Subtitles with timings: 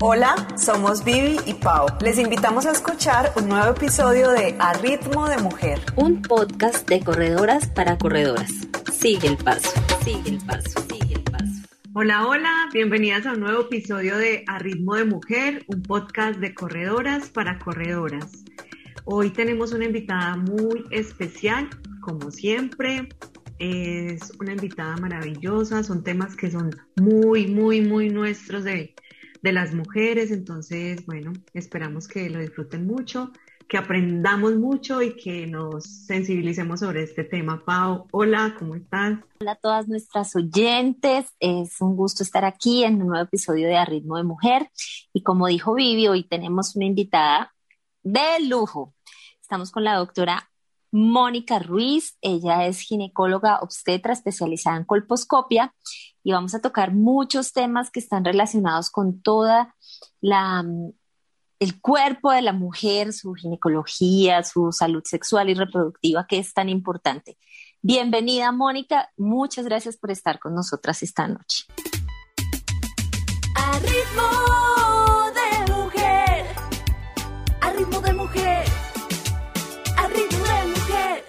[0.00, 1.86] Hola, somos Vivi y Pau.
[2.02, 7.00] Les invitamos a escuchar un nuevo episodio de A Ritmo de Mujer, un podcast de
[7.00, 8.52] corredoras para corredoras.
[8.92, 9.70] Sigue el paso,
[10.04, 11.62] sigue el paso, sigue el paso.
[11.94, 16.52] Hola, hola, bienvenidas a un nuevo episodio de A Ritmo de Mujer, un podcast de
[16.52, 18.44] corredoras para corredoras.
[19.06, 21.70] Hoy tenemos una invitada muy especial,
[22.02, 23.08] como siempre.
[23.58, 28.94] Es una invitada maravillosa, son temas que son muy, muy, muy nuestros de,
[29.42, 30.30] de las mujeres.
[30.30, 33.32] Entonces, bueno, esperamos que lo disfruten mucho,
[33.68, 37.64] que aprendamos mucho y que nos sensibilicemos sobre este tema.
[37.64, 39.18] Pau, hola, ¿cómo estás?
[39.40, 41.26] Hola a todas nuestras oyentes.
[41.40, 44.70] Es un gusto estar aquí en un nuevo episodio de A Ritmo de Mujer.
[45.12, 47.54] Y como dijo Vivi, hoy tenemos una invitada
[48.02, 48.94] de lujo.
[49.40, 50.48] Estamos con la doctora
[50.96, 52.16] Mónica Ruiz.
[52.22, 55.74] Ella es ginecóloga obstetra especializada en colposcopia
[56.24, 59.74] y vamos a tocar muchos temas que están relacionados con toda
[60.20, 60.92] la mm,
[61.58, 66.68] el cuerpo de la mujer, su ginecología, su salud sexual y reproductiva, que es tan
[66.68, 67.38] importante.
[67.80, 69.10] Bienvenida, Mónica.
[69.16, 71.64] Muchas gracias por estar con nosotras esta noche.
[73.54, 74.75] A ritmo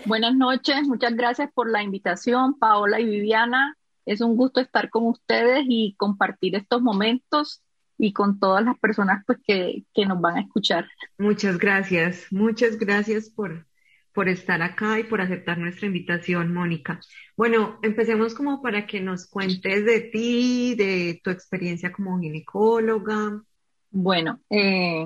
[0.08, 3.76] Buenas noches, muchas gracias por la invitación, Paola y Viviana.
[4.06, 7.62] Es un gusto estar con ustedes y compartir estos momentos
[7.98, 10.88] y con todas las personas pues, que, nos van a escuchar.
[11.18, 13.68] Muchas gracias, muchas gracias por,
[14.14, 17.02] por estar acá y por aceptar nuestra invitación, Mónica.
[17.36, 23.44] Bueno, empecemos como para que nos cuentes de ti, de tu experiencia como ginecóloga.
[23.92, 25.06] Bueno, eh,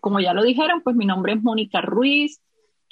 [0.00, 2.40] como ya lo dijeron, pues mi nombre es Mónica Ruiz,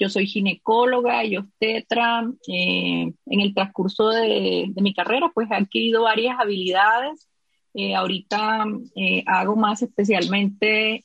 [0.00, 2.26] yo soy ginecóloga y obstetra.
[2.48, 7.28] Eh, en el transcurso de, mi carrera, pues he adquirido varias habilidades.
[7.74, 8.64] Eh, ahorita
[8.96, 11.04] eh, hago más especialmente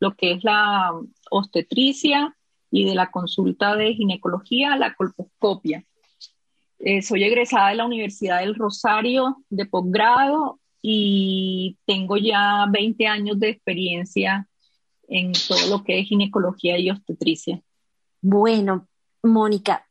[0.00, 0.90] lo que es la
[1.30, 2.36] obstetricia
[2.70, 5.84] y de la consulta de ginecología, la colposcopia.
[7.02, 13.50] soy egresada de la Universidad del Rosario de posgrado y tengo ya 20 años de
[13.50, 14.48] experiencia
[15.08, 17.62] en todo lo que es ginecología y obstetricia.
[18.26, 18.88] Bueno,
[19.22, 19.86] Mónica,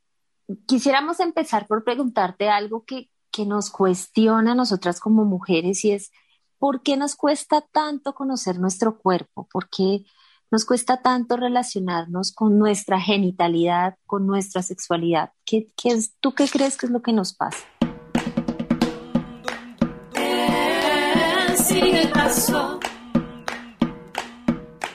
[0.66, 3.12] quisiéramos empezar por preguntarte algo que,
[3.46, 6.12] nos cuestiona a nosotras como mujeres y es,
[6.58, 9.48] ¿por qué nos cuesta tanto conocer nuestro cuerpo?
[9.52, 10.04] ¿Por qué
[10.50, 15.32] nos cuesta tanto relacionarnos con nuestra genitalidad, con nuestra sexualidad?
[15.46, 17.60] ¿Qué, es, ¿Tú qué crees que es lo que nos pasa?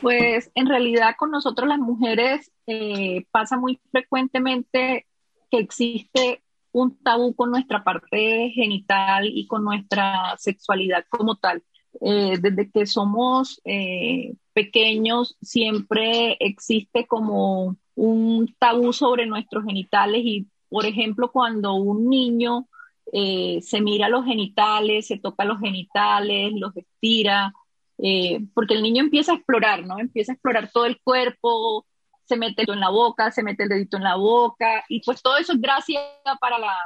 [0.01, 5.07] Pues en realidad con nosotros las mujeres eh, pasa muy frecuentemente
[5.51, 6.43] que existe
[6.73, 11.63] un tabú con nuestra parte genital y con nuestra sexualidad como tal.
[12.01, 20.47] Eh, desde que somos eh, pequeños siempre existe como un tabú sobre nuestros genitales y,
[20.69, 22.69] por ejemplo, cuando un niño
[23.11, 27.55] se mira los genitales, se toca los genitales, los estira,
[27.99, 29.99] eh, porque el niño empieza a explorar, ¿no?
[29.99, 31.87] Empieza a explorar todo el cuerpo,
[32.25, 35.01] se mete el dedo en la boca, se mete el dedito en la boca, y
[35.03, 36.01] pues todo eso es gracia
[36.41, 36.77] para, la,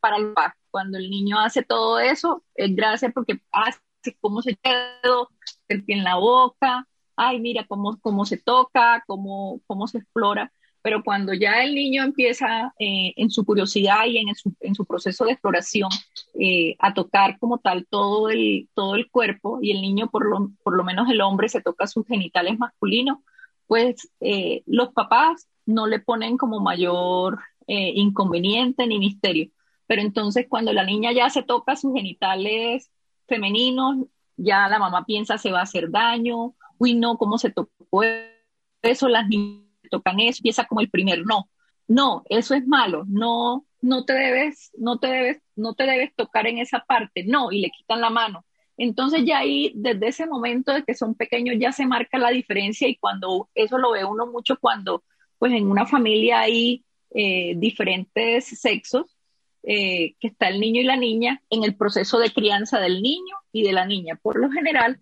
[0.00, 0.56] para el papá.
[0.70, 3.80] Cuando el niño hace todo eso, es gracia porque hace
[4.20, 5.28] cómo se quedó
[5.68, 6.86] en la boca,
[7.16, 12.02] ay, mira cómo, cómo se toca, cómo, cómo se explora pero cuando ya el niño
[12.02, 15.88] empieza eh, en su curiosidad y en su, en su proceso de exploración
[16.34, 20.50] eh, a tocar como tal todo el, todo el cuerpo y el niño, por lo,
[20.64, 23.18] por lo menos el hombre, se toca sus genitales masculinos,
[23.68, 29.48] pues eh, los papás no le ponen como mayor inconveniente ni misterio.
[29.86, 32.90] Pero entonces cuando la niña ya se toca sus genitales
[33.28, 38.02] femeninos, ya la mamá piensa se va a hacer daño, uy no, ¿cómo se tocó
[38.82, 39.08] eso?
[39.08, 39.61] Las niñas
[39.92, 41.48] tocan eso, empieza como el primer no.
[41.86, 46.46] No, eso es malo, no, no te debes, no te debes, no te debes tocar
[46.46, 48.44] en esa parte, no, y le quitan la mano.
[48.78, 52.88] Entonces ya ahí, desde ese momento de que son pequeños, ya se marca la diferencia
[52.88, 55.04] y cuando eso lo ve uno mucho cuando,
[55.38, 56.84] pues en una familia hay
[57.14, 59.18] eh, diferentes sexos,
[59.64, 63.36] eh, que está el niño y la niña en el proceso de crianza del niño
[63.52, 64.18] y de la niña.
[64.20, 64.98] Por lo general,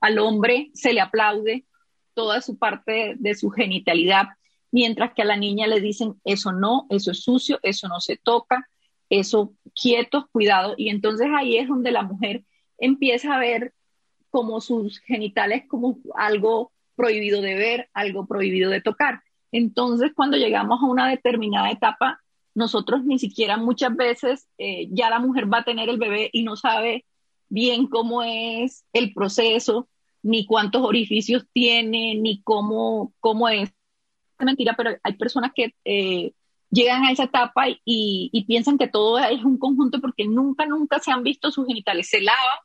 [0.00, 1.64] al hombre se le aplaude
[2.14, 4.28] toda su parte de su genitalidad,
[4.70, 8.16] mientras que a la niña le dicen, eso no, eso es sucio, eso no se
[8.16, 8.68] toca,
[9.10, 10.74] eso quietos, cuidado.
[10.76, 12.44] Y entonces ahí es donde la mujer
[12.78, 13.74] empieza a ver
[14.30, 19.22] como sus genitales como algo prohibido de ver, algo prohibido de tocar.
[19.52, 22.20] Entonces, cuando llegamos a una determinada etapa,
[22.54, 26.42] nosotros ni siquiera muchas veces eh, ya la mujer va a tener el bebé y
[26.42, 27.04] no sabe
[27.48, 29.88] bien cómo es el proceso,
[30.24, 33.70] ni cuántos orificios tiene, ni cómo, cómo es.
[34.38, 36.32] Es mentira, pero hay personas que eh,
[36.70, 41.12] llegan a esa etapa y, piensan que todo es un conjunto porque nunca, nunca se
[41.12, 42.08] han visto sus genitales.
[42.08, 42.58] Se lavan,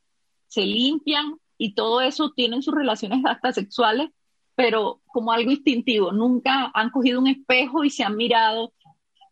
[0.48, 4.10] se limpian y todo eso tienen sus relaciones hasta sexuales,
[4.56, 6.14] pero como algo instintivo.
[6.14, 8.74] Nunca han cogido un espejo y se han mirado.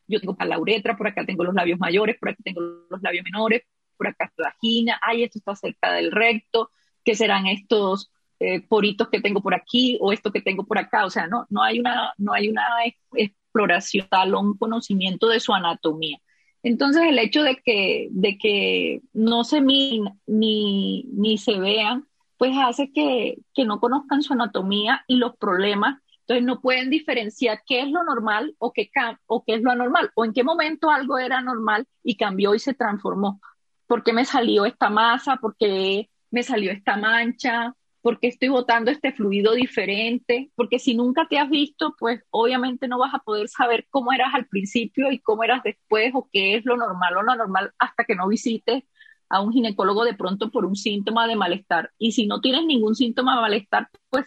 [0.06, 2.60] Yo tengo para la uretra, por acá tengo los labios mayores, por acá tengo
[2.90, 3.64] los labios menores,
[3.96, 6.72] por acá está la vagina, ay, esto está cerca del recto,
[7.06, 11.06] ¿qué serán estos eh, poritos que tengo por aquí o esto que tengo por acá?
[11.06, 12.66] O sea, no, no hay una, no hay una
[13.14, 16.20] exploración, tal o un conocimiento de su anatomía.
[16.64, 22.08] Entonces, el hecho de que, de que no se miren ni, ni se vean,
[22.38, 27.62] pues hace que, que no conozcan su anatomía y los problemas entonces no pueden diferenciar
[27.66, 28.92] qué es lo normal o qué,
[29.28, 32.60] o qué es lo anormal, o en qué momento algo era normal y cambió y
[32.60, 33.40] se transformó.
[33.88, 35.38] ¿Por qué me salió esta masa?
[35.38, 37.74] ¿Por qué me salió esta mancha?
[38.08, 40.50] ¿Por qué estoy botando este fluido diferente?
[40.56, 44.34] Porque si nunca te has visto, pues obviamente no vas a poder saber cómo eras
[44.34, 48.06] al principio y cómo eras después o qué es lo normal o lo anormal hasta
[48.06, 48.86] que no visites
[49.28, 51.92] a un ginecólogo de pronto por un síntoma de malestar.
[51.98, 54.26] Y si no tienes ningún síntoma de malestar, pues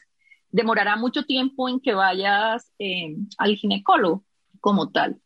[0.50, 4.26] demorará mucho tiempo en que vayas eh, al ginecólogo
[4.60, 5.22] como tal.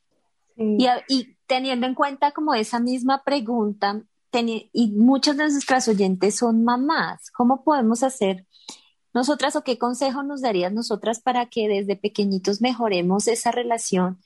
[0.56, 4.04] Y, y, teniendo en cuenta como esa misma pregunta,
[4.72, 7.30] y muchos de nuestras oyentes son mamás.
[7.30, 8.46] ¿Cómo podemos hacer
[9.12, 14.18] nosotras o qué consejo nos darías nosotras para que desde pequeñitos mejoremos esa relación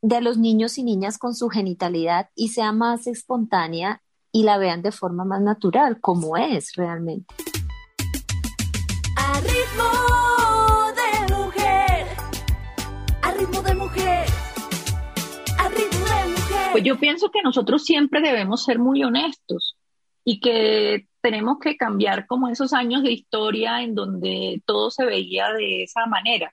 [0.00, 4.02] de los niños y niñas con su genitalidad y sea más espontánea
[4.32, 7.34] y la vean de forma más natural, como es realmente?
[16.74, 19.76] Pues yo pienso que nosotros siempre debemos ser muy honestos
[20.24, 25.52] y que tenemos que cambiar como esos años de historia en donde todo se veía
[25.52, 26.52] de esa manera.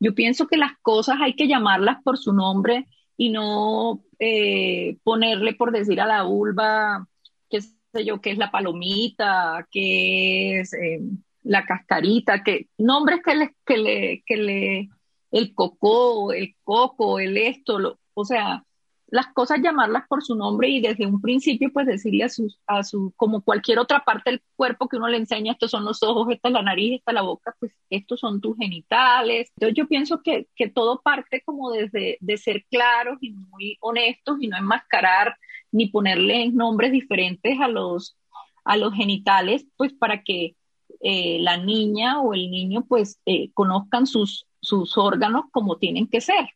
[0.00, 2.86] Yo pienso que las cosas hay que llamarlas por su nombre
[3.18, 7.06] y no eh, ponerle por decir a la vulva,
[7.50, 11.02] qué sé yo, que es la palomita, que es eh,
[11.42, 14.88] la cascarita, que nombres que le, que le, que le,
[15.30, 18.64] el coco, el coco, el esto, o sea,
[19.10, 22.82] las cosas llamarlas por su nombre y desde un principio pues decirle a su, a
[22.82, 26.28] su, como cualquier otra parte del cuerpo que uno le enseña, estos son los ojos,
[26.30, 29.50] esta es la nariz, esta es la boca, pues estos son tus genitales.
[29.56, 34.36] Entonces yo pienso que, que todo parte como desde de ser claros y muy honestos
[34.40, 35.36] y no enmascarar
[35.72, 38.16] ni ponerle nombres diferentes a los,
[38.64, 40.54] a los genitales, pues para que
[41.00, 46.20] eh, la niña o el niño pues eh, conozcan sus, sus órganos como tienen que
[46.20, 46.50] ser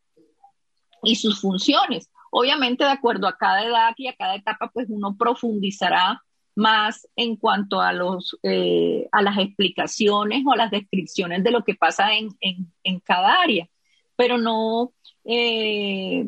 [1.02, 5.17] y sus funciones Obviamente, de acuerdo a cada edad y a cada etapa, pues uno
[5.19, 6.23] profundizará
[6.55, 11.75] más en cuanto a, los, eh, a las explicaciones o las descripciones de lo que
[11.75, 13.69] pasa en, en, cada área,
[14.17, 14.94] pero no
[15.25, 16.26] eh,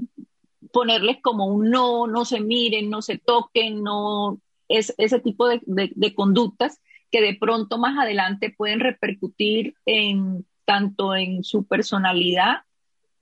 [0.72, 5.62] ponerles como un no, no se miren, no se toquen, no es ese tipo de,
[5.64, 12.58] de conductas que de pronto más adelante pueden repercutir en tanto en su personalidad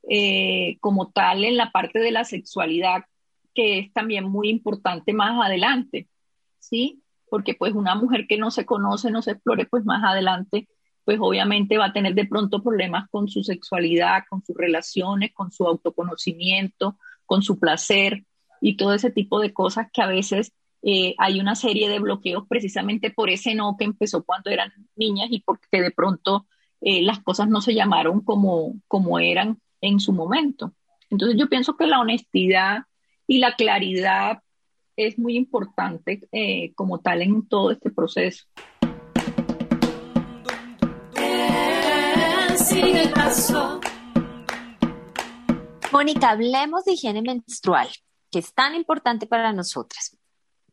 [0.09, 3.05] eh, como tal en la parte de la sexualidad,
[3.53, 6.07] que es también muy importante más adelante,
[6.59, 7.01] ¿sí?
[7.29, 10.67] Porque pues una mujer que no se conoce, no se explore, pues más adelante,
[11.05, 15.51] pues obviamente va a tener de pronto problemas con su sexualidad, con sus relaciones, con
[15.51, 18.23] su autoconocimiento, con su placer
[18.61, 22.45] y todo ese tipo de cosas que a veces eh, hay una serie de bloqueos
[22.47, 26.45] precisamente por ese no que empezó cuando eran niñas y porque de pronto
[26.81, 30.73] eh, las cosas no se llamaron como, como eran en su momento.
[31.09, 32.83] Entonces yo pienso que la honestidad
[33.27, 34.39] y la claridad
[34.95, 38.45] es muy importante eh, como tal en todo este proceso.
[45.91, 47.89] Mónica, hablemos de higiene menstrual,
[48.31, 50.17] que es tan importante para nosotras.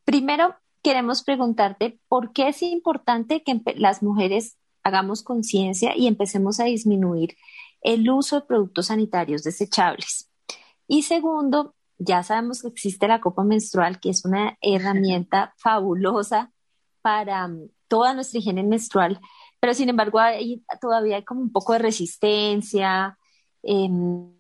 [0.05, 6.65] Primero, queremos preguntarte por qué es importante que las mujeres hagamos conciencia y empecemos a
[6.65, 7.37] disminuir
[7.83, 10.31] el uso de productos sanitarios desechables.
[10.87, 16.53] Y segundo, ya sabemos que existe la copa menstrual, que es una herramienta fabulosa
[17.03, 19.21] para um, toda nuestra higiene menstrual,
[19.61, 20.19] pero sin embargo
[20.81, 23.19] todavía hay como un poco de resistencia.
[23.63, 24.33] Em,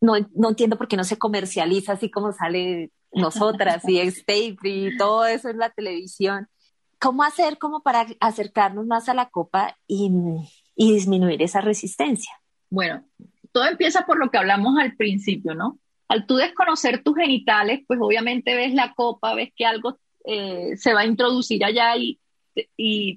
[0.00, 0.16] no,
[0.48, 5.48] entiendo por qué no se comercializa así como sale nosotras y Stay y todo eso
[5.48, 6.48] en la televisión.
[6.98, 10.10] ¿Cómo hacer como para acercarnos más a la copa y
[10.76, 12.39] disminuir esa resistencia?
[12.70, 13.04] Bueno,
[13.52, 15.78] todo empieza por lo que hablamos al principio, ¿no?
[16.08, 20.94] Al tú desconocer tus genitales, pues obviamente ves la copa, ves que algo eh, se
[20.94, 22.20] va a introducir allá y,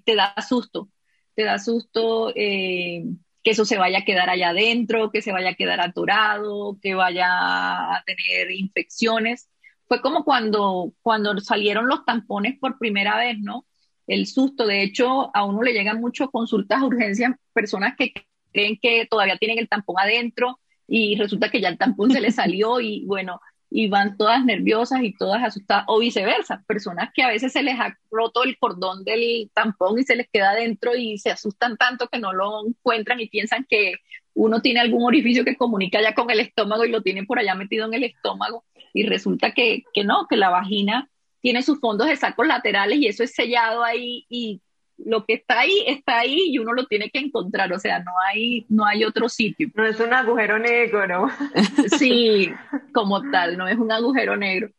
[0.06, 0.90] te da susto.
[1.36, 3.04] te da susto eh,
[3.44, 6.96] que eso se vaya a quedar allá adentro, que se vaya a quedar atorado, que
[6.96, 9.50] vaya a tener infecciones.
[9.88, 13.66] Fue como cuando, cuando salieron los tampones por primera vez, ¿no?
[14.08, 18.14] El susto, de hecho, a uno le llegan mucho consultas urgencias, personas que
[18.54, 22.36] creen que todavía tienen el tampón adentro y resulta que ya el tampón se les
[22.36, 23.42] salió y bueno,
[23.76, 27.80] y van todas nerviosas y todas asustadas, o viceversa, personas que a veces se les
[27.80, 32.08] ha roto el cordón del tampón y se les queda adentro y se asustan tanto
[32.08, 33.96] que no lo encuentran y piensan que
[34.36, 37.56] uno tiene algún orificio que comunica ya con el estómago y lo tienen por allá
[37.56, 41.10] metido en el estómago y resulta que, que no, que la vagina
[41.42, 44.62] tiene sus fondos de sacos laterales y eso es sellado ahí y
[44.98, 48.12] lo que está ahí está ahí y uno lo tiene que encontrar, o sea, no
[48.28, 49.70] hay, no hay otro sitio.
[49.74, 51.28] No es un agujero negro.
[51.98, 52.50] Sí,
[52.94, 54.70] como tal, no es un agujero negro.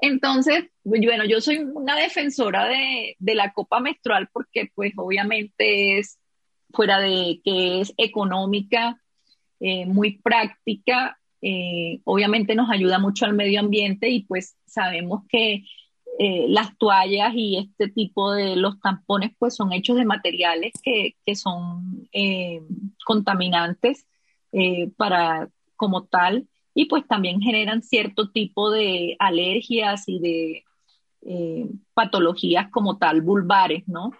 [0.00, 6.18] Entonces, bueno, yo soy una defensora de, la copa menstrual porque pues obviamente es
[6.70, 9.00] fuera de que es económica,
[9.60, 15.64] eh, muy práctica, eh, obviamente nos ayuda mucho al medio ambiente y pues sabemos que
[16.20, 21.14] eh, las toallas y este tipo de los tampones pues son hechos de materiales que,
[21.36, 22.60] son eh,
[23.06, 24.04] contaminantes
[24.50, 30.64] eh, para como tal y pues también generan cierto tipo de alergias y de
[31.94, 34.10] patologías como tal vulvares, ¿no?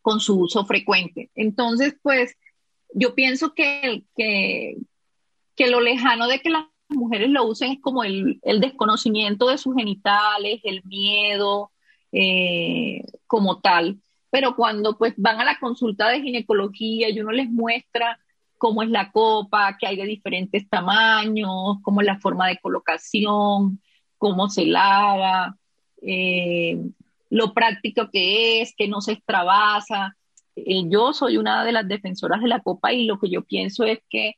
[0.00, 1.30] Con su uso frecuente.
[1.34, 2.34] Entonces pues
[2.94, 4.78] yo pienso que, que,
[5.54, 6.64] que lo lejano de que las
[6.96, 11.70] mujeres lo usen es como el, desconocimiento de sus genitales, el miedo
[12.12, 13.98] eh, como tal.
[14.30, 18.18] Pero cuando pues van a la consulta de ginecología y uno les muestra
[18.58, 23.80] cómo es la copa, que hay de diferentes tamaños, cómo es la forma de colocación,
[24.18, 25.56] cómo se lava,
[26.02, 26.78] eh,
[27.30, 30.16] lo práctico que es, que no se extravasa.
[30.56, 33.84] Eh, yo soy una de las defensoras de la copa y lo que yo pienso
[33.84, 34.34] es que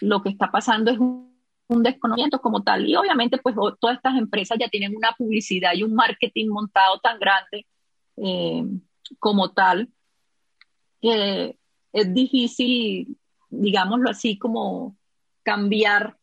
[0.00, 1.35] lo que está pasando es un
[1.68, 2.86] un desconocimiento como tal.
[2.86, 7.18] Y obviamente, pues todas estas empresas ya tienen una publicidad y un marketing montado tan
[7.18, 7.66] grande
[8.16, 8.64] eh,
[9.18, 9.88] como tal,
[11.00, 11.56] que
[11.92, 13.16] es difícil,
[13.50, 14.96] digámoslo así, como
[15.42, 16.16] cambiar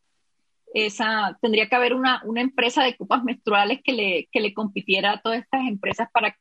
[0.74, 5.12] esa, tendría que haber una, una empresa de copas menstruales que le, que le compitiera
[5.14, 6.36] a todas estas empresas para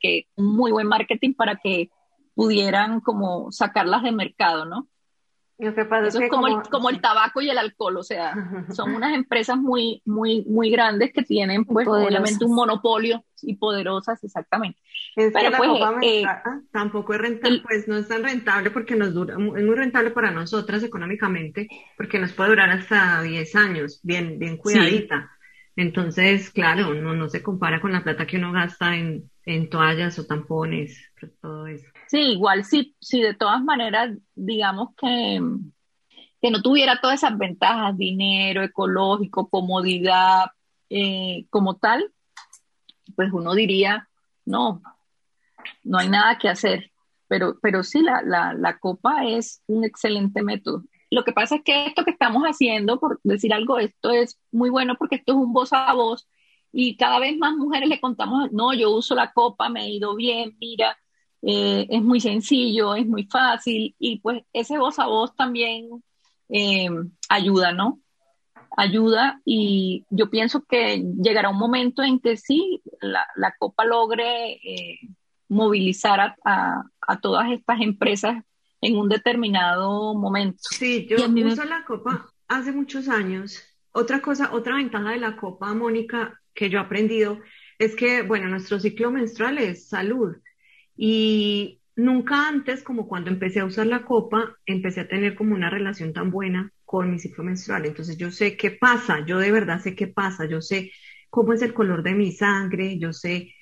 [0.00, 1.90] que, un muy buen marketing para que
[2.34, 4.88] pudieran como sacarlas de mercado, ¿no?
[5.62, 8.34] Eso es, como, el, como el tabaco y el alcohol, o sea,
[8.74, 14.22] son unas empresas muy, muy, muy grandes que tienen, pues, obviamente un monopolio y poderosas,
[14.24, 14.80] exactamente.
[15.14, 15.70] Pero pues,
[16.02, 16.24] eh,
[16.72, 20.30] tampoco es rentable, pues no es tan rentable porque nos dura, es muy rentable para
[20.30, 25.30] nosotras económicamente, porque nos puede durar hasta 10 años, bien, bien cuidadita.
[25.76, 30.18] Entonces, claro, no, no se compara con la plata que uno gasta en, en toallas
[30.18, 30.98] o tampones,
[31.40, 31.86] todo eso.
[32.12, 35.40] Sí, igual si, si de todas maneras, digamos que,
[36.42, 40.50] que no tuviera todas esas ventajas, dinero, ecológico, comodidad,
[40.90, 42.12] eh, como tal,
[43.16, 44.10] pues uno diría,
[44.44, 44.82] no,
[45.84, 46.92] no hay nada que hacer.
[47.28, 50.84] Pero, pero sí, la, la, la copa es un excelente método.
[51.10, 54.68] Lo que pasa es que esto que estamos haciendo, por decir algo, esto es muy
[54.68, 56.28] bueno porque esto es un voz a voz
[56.72, 60.14] y cada vez más mujeres le contamos, no, yo uso la copa, me he ido
[60.14, 60.98] bien, mira,
[61.42, 66.02] eh, es muy sencillo, es muy fácil y pues ese voz a voz también
[66.48, 66.88] eh,
[67.28, 68.00] ayuda, ¿no?
[68.76, 75.00] Ayuda y yo pienso que llegará un momento en que sí, la, Copa logre eh,
[75.48, 76.84] movilizar a,
[77.20, 78.42] todas estas empresas
[78.80, 80.58] en un determinado momento.
[80.70, 83.62] Sí, yo uso la Copa hace muchos años.
[83.92, 87.40] Otra cosa, otra ventaja de la Copa, Mónica, que yo he aprendido
[87.78, 90.36] es que, bueno, nuestro ciclo menstrual es salud.
[90.96, 95.70] Y nunca antes, como cuando empecé a usar la copa, empecé a tener como una
[95.70, 97.86] relación tan buena con mi ciclo menstrual.
[97.86, 100.92] Entonces yo sé qué pasa, yo de verdad sé qué pasa, yo sé
[101.30, 103.54] cómo es el color de mi sangre, yo sé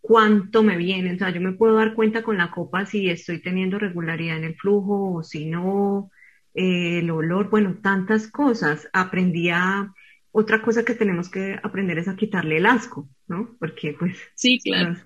[0.00, 3.40] cuánto me viene, o sea, yo me puedo dar cuenta con la copa si estoy
[3.40, 6.10] teniendo regularidad en el flujo o si no,
[6.54, 8.88] el olor, bueno, tantas cosas.
[8.92, 9.92] Aprendí a
[10.36, 13.54] otra cosa que tenemos que aprender es a quitarle el asco, ¿no?
[13.60, 14.16] Porque pues...
[14.34, 14.96] Sí, claro.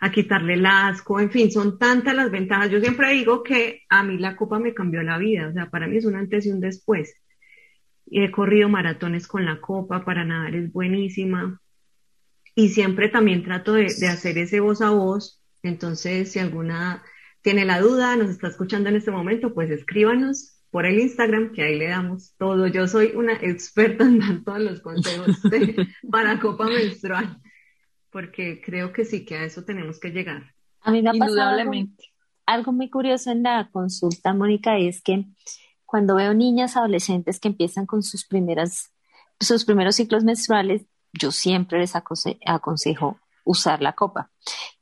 [0.00, 2.70] A quitarle el asco, en fin, son tantas las ventajas.
[2.70, 5.88] Yo siempre digo que a mí la copa me cambió la vida, o sea, para
[5.88, 7.16] mí es un antes y un después.
[8.08, 11.60] He corrido maratones con la copa, para nadar es buenísima.
[12.54, 15.42] Y siempre también trato de, de hacer ese voz a voz.
[15.64, 17.02] Entonces, si alguna
[17.42, 21.62] tiene la duda, nos está escuchando en este momento, pues escríbanos por el Instagram, que
[21.62, 22.66] ahí le damos todo.
[22.66, 25.38] Yo soy una experta en dar todos los consejos
[26.10, 27.40] para copa menstrual,
[28.10, 30.54] porque creo que sí, que a eso tenemos que llegar.
[30.80, 32.04] A mí me ha Indudablemente.
[32.46, 35.26] algo muy curioso en la consulta, Mónica, es que
[35.84, 38.92] cuando veo niñas adolescentes que empiezan con sus primeras,
[39.40, 44.30] sus primeros ciclos menstruales, yo siempre les aconsejo usar la copa.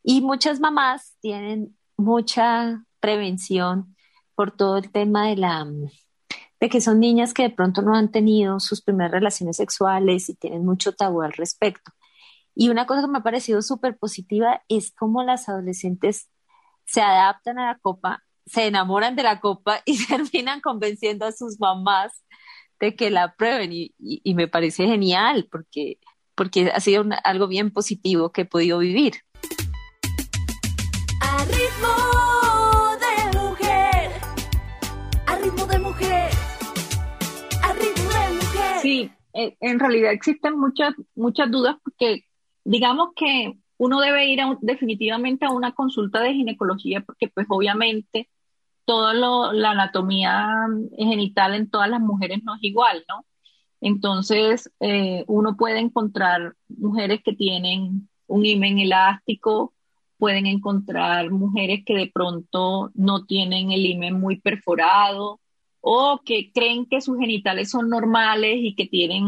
[0.03, 3.94] Y muchas mamás tienen mucha prevención
[4.35, 5.67] por todo el tema de la
[6.61, 10.35] de que son niñas que de pronto no han tenido sus primeras relaciones sexuales y
[10.35, 11.93] tienen mucho tabú al respecto.
[12.55, 16.31] Y una cosa que me ha parecido súper positiva es cómo las adolescentes
[16.87, 21.59] se adaptan a la copa, se enamoran de la copa y terminan convenciendo a sus
[21.59, 22.13] mamás
[22.81, 23.95] de que la prueben y,
[24.35, 25.99] me parece genial porque,
[26.35, 29.15] porque ha sido algo bien positivo que he podido vivir.
[31.21, 31.45] A
[39.35, 42.25] en realidad existen muchas, muchas dudas porque
[42.65, 48.29] digamos que uno debe ir definitivamente a una consulta de ginecología porque pues obviamente
[48.85, 49.15] toda
[49.53, 53.25] la anatomía genital en todas las mujeres no es igual, ¿no?
[53.81, 59.75] Entonces, eh, uno puede encontrar mujeres que tienen un himen elástico,
[60.19, 65.41] pueden encontrar mujeres que de pronto no tienen el himen muy perforado
[65.87, 69.27] o que creen que sus genitales son normales y que tienen,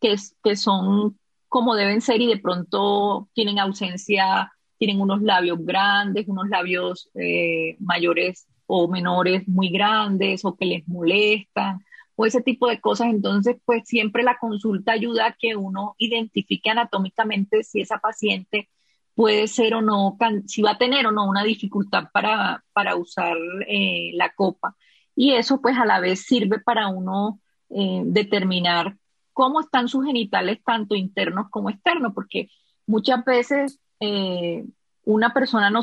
[0.00, 1.16] que, que son
[1.48, 7.76] como deben ser y de pronto tienen ausencia, tienen unos labios grandes, unos labios eh,
[7.78, 11.78] mayores o menores muy grandes o que les molestan
[12.16, 13.06] o ese tipo de cosas.
[13.10, 18.68] Entonces, pues siempre la consulta ayuda a que uno identifique anatómicamente si esa paciente
[19.14, 20.16] puede ser o no,
[20.46, 23.36] si va a tener o no una dificultad para, para usar
[23.68, 24.76] eh, la copa.
[25.20, 28.96] Y eso pues a la vez sirve para uno eh, determinar
[29.32, 32.50] cómo están sus genitales, tanto internos como externos, porque
[32.86, 34.64] muchas veces eh,
[35.02, 35.80] una persona no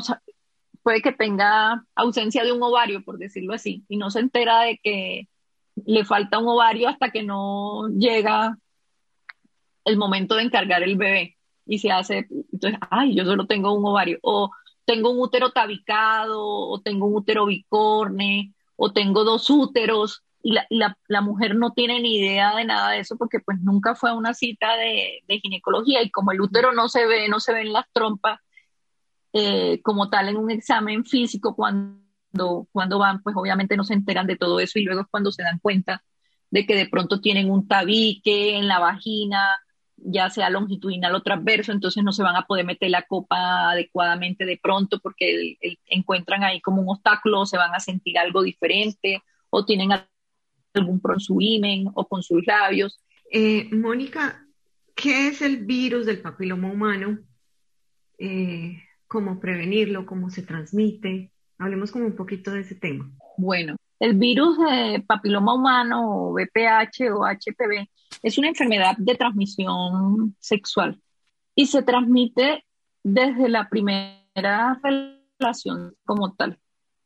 [0.82, 4.80] puede que tenga ausencia de un ovario, por decirlo así, y no se entera de
[4.82, 5.28] que
[5.84, 8.56] le falta un ovario hasta que no llega
[9.84, 13.84] el momento de encargar el bebé y se hace, entonces, ay, yo solo tengo un
[13.84, 14.50] ovario, o
[14.86, 20.96] tengo un útero tabicado, o tengo un útero bicorne, o tengo dos úteros, y la,
[21.08, 24.14] la, mujer no tiene ni idea de nada de eso porque pues nunca fue a
[24.14, 27.86] una cita de, ginecología y como el útero no se ve, no se ven las
[27.92, 28.38] trompas
[29.32, 34.28] eh, como tal en un examen físico cuando, cuando van, pues obviamente no se enteran
[34.28, 36.04] de todo eso y luego es cuando se dan cuenta
[36.50, 39.48] de que de pronto tienen un tabique en la vagina,
[39.96, 44.44] ya sea longitudinal o transverso, entonces no se van a poder meter la copa adecuadamente
[44.44, 45.56] de pronto porque
[45.86, 49.90] encuentran ahí como un obstáculo, se van a sentir algo diferente o tienen
[50.74, 53.00] algún con su imen o con sus labios.
[53.32, 54.44] Eh, Mónica,
[54.94, 57.18] ¿qué es el virus del papiloma humano?
[58.18, 60.04] Eh, ¿Cómo prevenirlo?
[60.06, 61.32] ¿Cómo se transmite?
[61.58, 63.10] Hablemos como un poquito de ese tema.
[63.38, 67.88] Bueno, el virus de papiloma humano o VPH o HPV
[68.22, 71.00] es una enfermedad de transmisión sexual
[71.54, 72.64] y se transmite
[73.02, 76.58] desde la primera relación como tal.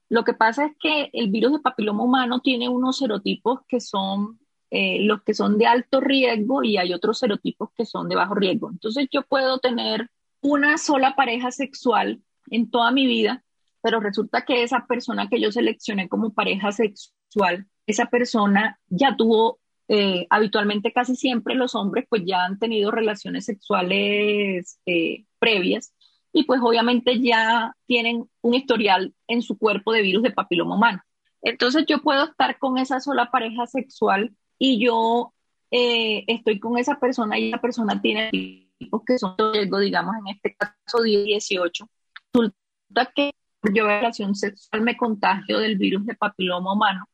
[0.09, 4.41] Lo que pasa es que el virus de papiloma humano tiene unos serotipos que son
[4.73, 8.35] eh, los que son de alto riesgo y hay otros serotipos que son de bajo
[8.35, 8.71] riesgo.
[8.71, 13.45] Entonces yo puedo tener una sola pareja sexual en toda mi vida,
[13.83, 19.60] pero resulta que esa persona que yo seleccioné como pareja sexual, esa persona ya tuvo,
[19.93, 25.93] eh, habitualmente casi siempre los hombres pues ya han tenido relaciones sexuales eh, previas
[26.33, 31.03] y pues obviamente ya tienen un historial en su cuerpo de virus de papiloma humano.
[31.43, 35.35] Entonces yo puedo estar con esa sola pareja sexual y yo
[35.73, 38.31] eh, estoy con esa persona y esa persona tiene
[38.79, 41.91] tipos que son riesgo, digamos en este caso 10, 18.
[42.33, 43.33] Resulta que
[43.75, 47.10] yo relación sexual me contagio del virus de papiloma humano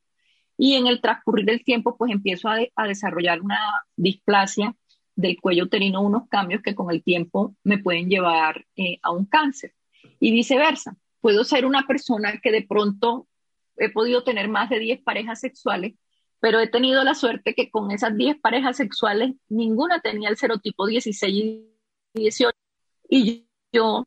[0.59, 3.59] y en el transcurrir del tiempo pues empiezo a, a desarrollar una
[3.97, 4.75] displasia
[5.17, 9.25] del cuello uterino unos cambios que con el tiempo me pueden llevar eh, a un
[9.25, 9.75] cáncer
[10.21, 10.97] y viceversa.
[11.21, 13.27] Puedo ser una persona que de pronto
[13.77, 15.95] he podido tener más de 10 parejas sexuales,
[16.39, 20.87] pero he tenido la suerte que con esas 10 parejas sexuales ninguna tenía el serotipo
[20.87, 21.67] 16 y
[22.15, 22.57] 18
[23.09, 24.07] y yo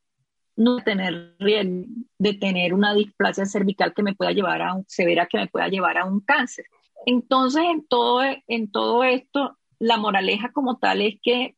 [0.59, 1.85] no tener riesgo
[2.17, 5.69] de tener una displasia cervical que me pueda llevar a un, severa que me pueda
[5.69, 6.65] llevar a un cáncer.
[7.05, 11.55] Entonces, en todo, en todo esto, la moraleja como tal es que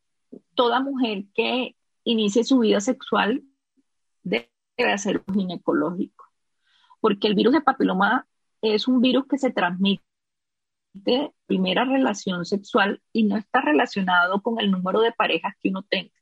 [0.54, 3.44] toda mujer que inicie su vida sexual
[4.22, 4.48] debe
[4.94, 6.26] hacer un ginecológico,
[7.00, 8.28] porque el virus de papiloma
[8.62, 10.04] es un virus que se transmite
[10.94, 15.82] de primera relación sexual y no está relacionado con el número de parejas que uno
[15.82, 16.21] tenga.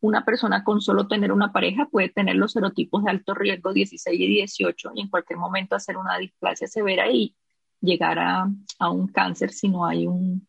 [0.00, 4.20] Una persona con solo tener una pareja puede tener los serotipos de alto riesgo 16
[4.20, 7.34] y 18 y en cualquier momento hacer una displasia severa y
[7.80, 8.48] llegar a,
[8.90, 10.46] un cáncer si no hay un,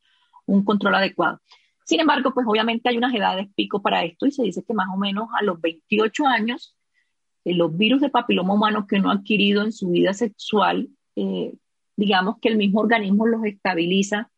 [0.66, 1.40] control adecuado.
[1.86, 4.88] Sin embargo, pues obviamente hay unas edades pico para esto y se dice que más
[4.94, 6.76] o menos a los 28 años
[7.46, 11.54] eh, los virus de papiloma humano que uno ha adquirido en su vida sexual, eh,
[11.96, 14.30] digamos que el mismo organismo los estabiliza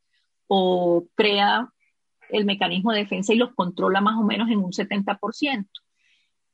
[0.47, 1.71] o crea
[2.31, 5.67] el mecanismo de defensa y los controla más o menos en un 70%.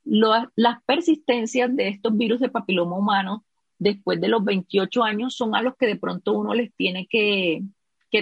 [0.03, 3.45] las persistencias de estos virus de papiloma humano
[3.79, 7.63] después de los 28 años son a los que de pronto uno les tiene que,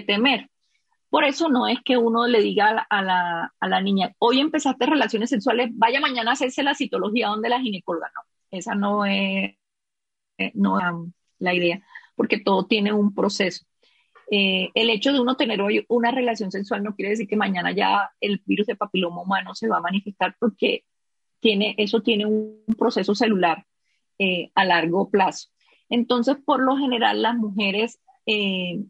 [0.06, 0.50] temer.
[1.10, 5.70] Por eso no es que uno le diga a la, niña, hoy empezaste relaciones sexuales,
[5.74, 8.12] vaya mañana a hacerse la citología donde la ginecóloga.
[8.14, 9.56] No, esa no es,
[10.38, 10.52] eh,
[11.40, 11.82] la idea,
[12.16, 13.66] porque todo tiene un proceso.
[14.32, 17.72] Eh, el hecho de uno tener hoy una relación sexual no quiere decir que mañana
[17.72, 20.84] ya el virus de papiloma humano se va a manifestar porque
[21.40, 23.66] tiene, eso tiene un proceso celular
[24.18, 25.50] eh, a largo plazo.
[25.90, 28.84] Entonces, por lo general, las mujeres eh,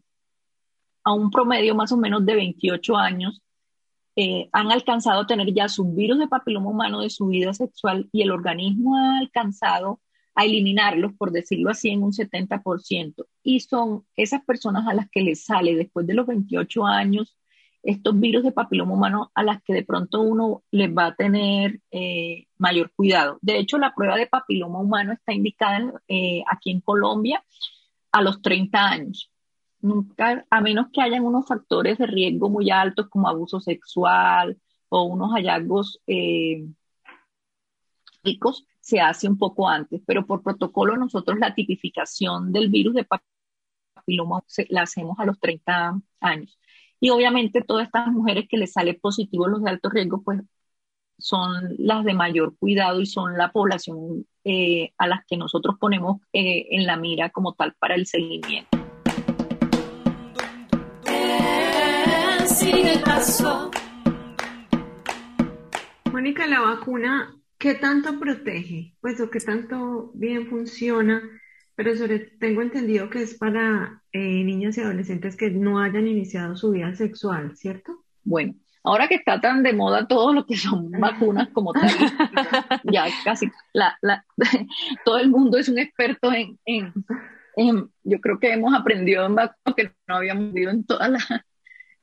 [1.04, 3.42] a un promedio más o menos de 28 años
[4.54, 8.22] han alcanzado a tener ya su virus de papiloma humano de su vida sexual y
[8.22, 10.00] el organismo ha alcanzado
[10.36, 13.26] a eliminarlos, por decirlo así, en un 70%.
[13.42, 17.38] Y son esas personas a las que les sale después de los 28 años
[17.86, 21.80] estos virus de papiloma humano a las que de pronto uno les va a tener
[21.92, 23.38] eh, mayor cuidado.
[23.42, 27.44] De hecho, la prueba de papiloma humano está indicada eh, aquí en Colombia
[28.12, 29.32] a los 30 años.
[29.82, 34.58] Nunca, a menos que hayan unos factores de riesgo muy altos como abuso sexual
[34.90, 36.66] o unos hallazgos eh,
[38.24, 43.08] ricos, se hace un poco antes, pero por protocolo nosotros la tipificación del virus de
[43.96, 46.60] papiloma la hacemos a los 30 años.
[47.00, 50.40] Y obviamente todas estas mujeres que les sale positivo los de alto riesgo, pues
[51.18, 56.22] son las de mayor cuidado y son la población eh, a las que nosotros ponemos
[56.32, 58.78] eh, en la mira como tal para el seguimiento.
[66.12, 68.96] Mónica, la vacuna ¿Qué tanto protege?
[69.00, 71.22] Pues o qué tanto bien funciona,
[71.76, 76.56] pero sobre tengo entendido que es para eh, niñas y adolescentes que no hayan iniciado
[76.56, 78.04] su vida sexual, ¿cierto?
[78.24, 81.90] Bueno, ahora que está tan de moda todo lo que son vacunas como tal,
[82.84, 83.52] ya casi
[85.06, 86.60] todo el mundo es un experto en,
[88.04, 91.46] yo creo que hemos aprendido en vacunas que no habíamos vivido en toda la,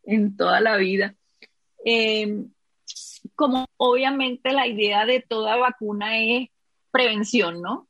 [0.05, 1.15] en toda la vida.
[1.85, 2.47] Eh,
[3.35, 6.49] como obviamente la idea de toda vacuna es
[6.91, 7.89] prevención, ¿no?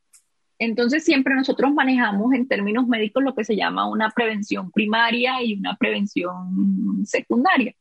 [0.58, 5.54] Entonces siempre nosotros manejamos en términos médicos lo que se llama una prevención primaria y
[5.54, 7.74] una prevención secundaria.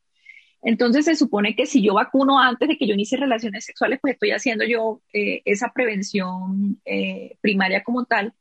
[0.63, 4.13] Entonces se supone que si yo vacuno antes de que yo inicie relaciones sexuales, pues
[4.13, 8.33] estoy haciendo yo eh, esa prevención eh, primaria como tal.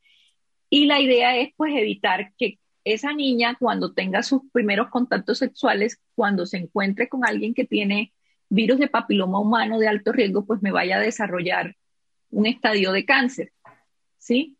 [0.69, 6.01] Y la idea es pues evitar que esa niña cuando tenga sus primeros contactos sexuales,
[6.15, 8.13] cuando se encuentre con alguien que tiene
[8.51, 11.75] virus de papiloma humano de alto riesgo, pues me vaya a desarrollar
[12.29, 13.53] un estadio de cáncer.
[14.17, 14.57] ¿Sí?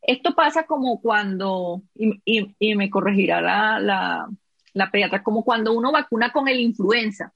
[0.00, 4.28] Esto pasa como cuando, y, me corregirá la,
[4.72, 7.32] la, pediatra, como cuando uno vacuna con el influenza.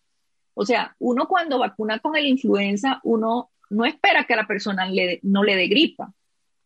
[0.54, 4.86] O sea, uno cuando vacuna con el influenza, uno no espera que a la persona
[4.86, 6.12] le, no le dé gripa.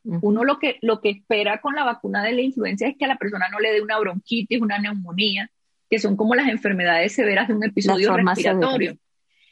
[0.04, 3.08] Uno lo que, lo que espera con la vacuna de la influenza es que a
[3.08, 5.50] la persona no le dé una bronquitis, una neumonía,
[5.90, 8.96] que son como las enfermedades severas de un episodio respiratorio.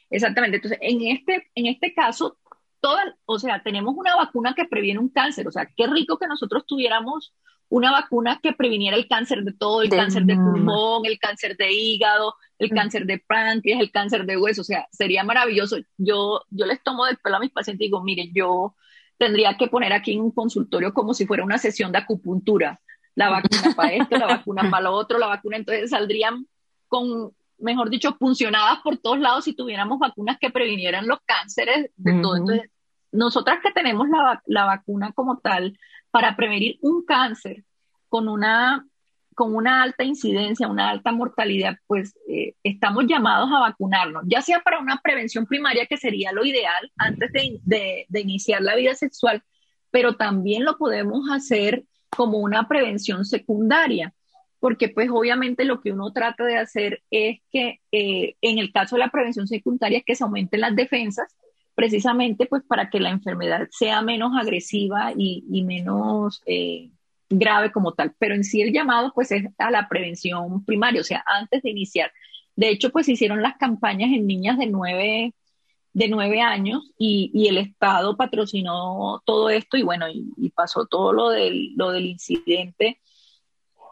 [0.09, 0.57] Exactamente.
[0.57, 2.37] Entonces, en este, en este caso,
[2.79, 5.47] toda, o sea, tenemos una vacuna que previene un cáncer.
[5.47, 7.33] O sea, qué rico que nosotros tuviéramos
[7.69, 11.71] una vacuna que previniera el cáncer de todo, el cáncer de pulmón, el cáncer de
[11.71, 12.75] hígado, el mm.
[12.75, 14.61] cáncer de páncreas, el cáncer de hueso.
[14.61, 15.77] O sea, sería maravilloso.
[15.97, 18.75] Yo, yo les tomo del pelo a mis pacientes y digo, miren, yo
[19.17, 22.79] tendría que poner aquí en un consultorio como si fuera una sesión de acupuntura.
[23.15, 25.57] La vacuna para esto, la vacuna para lo otro, la vacuna.
[25.57, 26.45] Entonces saldrían
[26.87, 32.21] con mejor dicho, funcionadas por todos lados si tuviéramos vacunas que previnieran los cánceres de
[32.21, 32.37] todo.
[32.37, 32.69] Entonces,
[33.11, 34.07] nosotras que tenemos
[34.45, 35.77] la, vacuna como tal
[36.11, 37.63] para prevenir un cáncer
[38.09, 38.85] con una,
[39.33, 44.61] con una alta incidencia, una alta mortalidad, pues eh, estamos llamados a vacunarnos, ya sea
[44.61, 49.43] para una prevención primaria, que sería lo ideal antes de, de iniciar la vida sexual,
[49.91, 54.13] pero también lo podemos hacer como una prevención secundaria
[54.65, 58.95] porque pues obviamente lo que uno trata de hacer es que eh, en el caso
[58.95, 61.35] de la prevención secundaria que se aumenten las defensas,
[61.75, 66.89] precisamente pues para que la enfermedad sea menos agresiva y, menos eh,
[67.29, 68.15] grave como tal.
[68.17, 71.69] Pero en sí el llamado pues es a la prevención primaria, o sea, antes de
[71.69, 72.11] iniciar.
[72.55, 75.31] De hecho, pues hicieron las campañas en niñas de 9,
[75.93, 81.29] de nueve años y, el Estado patrocinó todo esto y bueno, y, pasó todo lo
[81.29, 82.99] del, lo del incidente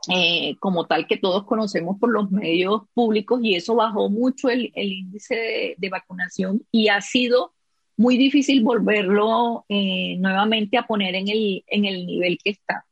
[0.09, 4.71] eh, como tal que todos conocemos por los medios públicos y eso bajó mucho el,
[4.75, 7.53] índice de, vacunación y ha sido
[7.95, 12.85] muy difícil volverlo eh, nuevamente a poner en el, en el nivel que está.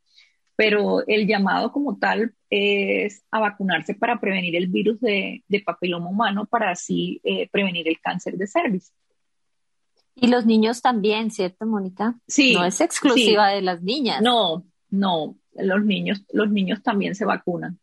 [0.56, 6.46] Pero el llamado como tal es a vacunarse para prevenir el virus de, papiloma humano,
[6.46, 8.92] para así eh, prevenir el cáncer de cervix.
[10.14, 12.14] Y los niños también, ¿cierto, Mónica?
[12.26, 12.54] Sí.
[12.54, 14.20] No es exclusiva de las niñas.
[14.22, 17.78] No, no, los niños, los niños también se vacunan.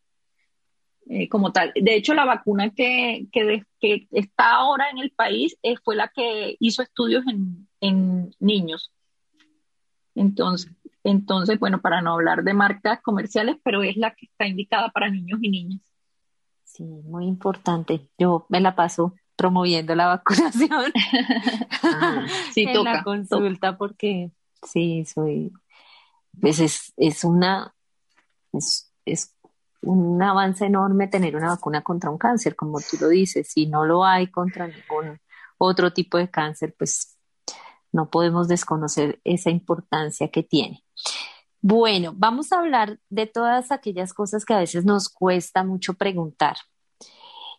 [1.12, 1.72] Eh, como tal.
[1.74, 6.56] De hecho, la vacuna que, que, está ahora en el país eh, fue la que
[6.60, 7.24] hizo estudios
[7.82, 8.92] en, niños.
[10.14, 10.72] Entonces,
[11.04, 15.10] entonces, bueno, para no hablar de marcas comerciales, pero es la que está indicada para
[15.10, 15.82] niños y niñas.
[16.64, 18.08] Sí, muy importante.
[18.20, 20.92] Yo me la paso promoviendo la vacunación
[21.84, 25.52] ah, sí, en la consulta porque sí, soy
[26.40, 27.74] pues es, es una,
[28.54, 29.36] es, es,
[29.82, 33.50] un avance enorme tener una vacuna contra un cáncer, como tú lo dices.
[33.52, 35.20] Si no lo hay contra ningún
[35.58, 37.18] otro tipo de cáncer, pues
[37.92, 40.84] no podemos desconocer esa importancia que tiene.
[41.62, 46.56] Bueno, vamos a hablar de todas aquellas cosas que a veces nos cuesta mucho preguntar.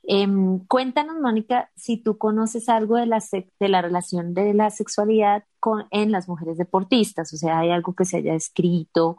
[0.03, 3.23] Em, cuéntanos, Mónica, si tú conoces algo de la,
[3.61, 7.95] de la relación de la sexualidad con, en las mujeres deportistas, o sea, hay algo
[7.95, 9.17] que se haya escrito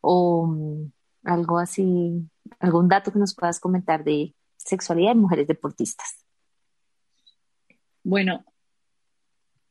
[0.00, 0.92] o mm,
[1.24, 2.28] algo así,
[2.60, 6.24] algún dato que nos puedas comentar de sexualidad en mujeres deportistas.
[8.02, 8.44] Bueno,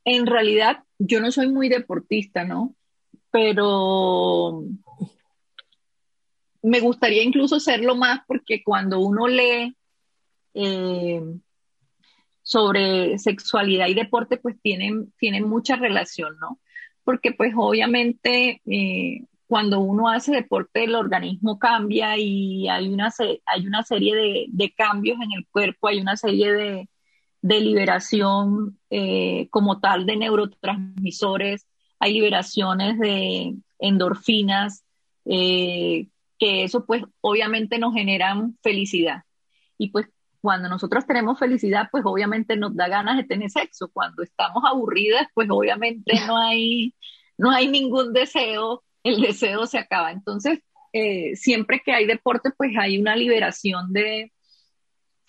[0.06, 2.76] en realidad yo no soy muy deportista, ¿no?
[3.30, 4.64] Pero
[6.62, 9.76] me gustaría incluso serlo más porque cuando uno lee
[10.54, 11.22] eh,
[12.44, 16.60] sobre sexualidad y deporte, pues tienen, tienen mucha relación, ¿no?
[17.04, 23.12] Porque pues obviamente eh, cuando uno hace deporte el organismo cambia y hay una,
[23.46, 26.88] hay una serie de, cambios en el cuerpo, hay una serie de,
[27.42, 31.68] liberación eh, como tal de neurotransmisores,
[32.00, 34.84] hay liberaciones de endorfinas,
[35.24, 36.08] que
[36.40, 39.24] eso pues obviamente nos generan felicidad.
[39.78, 40.08] Y pues
[40.42, 43.90] cuando nosotros tenemos felicidad, pues obviamente nos da ganas de tener sexo.
[43.94, 46.96] Cuando estamos aburridas, pues obviamente no hay,
[47.38, 50.12] no hay ningún deseo, el deseo se acaba.
[50.12, 50.60] Entonces,
[50.94, 54.32] eh, siempre que hay deporte, pues hay una liberación de,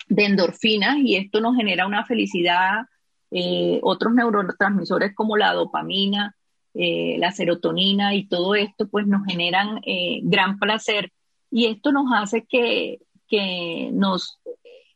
[0.07, 2.81] de endorfinas y esto nos genera una felicidad.
[3.29, 6.35] Eh, otros neurotransmisores como la dopamina,
[6.73, 9.79] eh, la serotonina y todo esto, pues nos generan
[10.23, 11.11] gran placer.
[11.51, 12.97] Y esto nos hace que,
[13.27, 14.39] que nos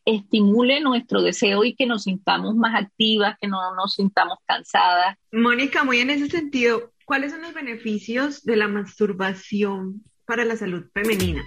[0.08, 5.16] estimule nuestro deseo y que nos sintamos más activas, que no nos sintamos cansadas.
[5.32, 10.84] Mónica, muy en ese sentido, ¿cuáles son los beneficios de la masturbación para la salud
[10.94, 11.44] femenina?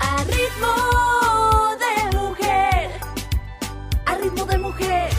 [0.00, 2.90] A ritmo de mujer,
[4.06, 5.10] a ritmo de mujer,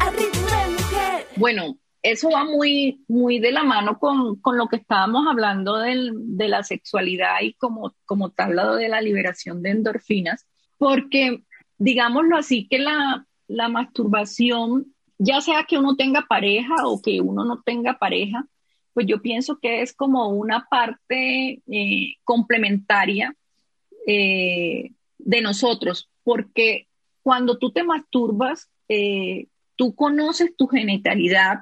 [0.00, 1.26] a ritmo de mujer.
[1.36, 6.62] Bueno, eso va muy, muy de la mano con, lo que estábamos hablando de la
[6.62, 10.46] sexualidad y como, como tal lado de la liberación de endorfinas
[10.84, 11.42] porque
[11.78, 13.26] digámoslo así, que la,
[13.70, 18.46] masturbación, ya sea que uno tenga pareja o que uno no tenga pareja,
[18.92, 23.34] pues yo pienso que es como una parte eh, complementaria
[24.06, 26.86] eh, de nosotros, porque
[27.22, 31.60] cuando tú te masturbas, eh, tú conoces tu genitalidad,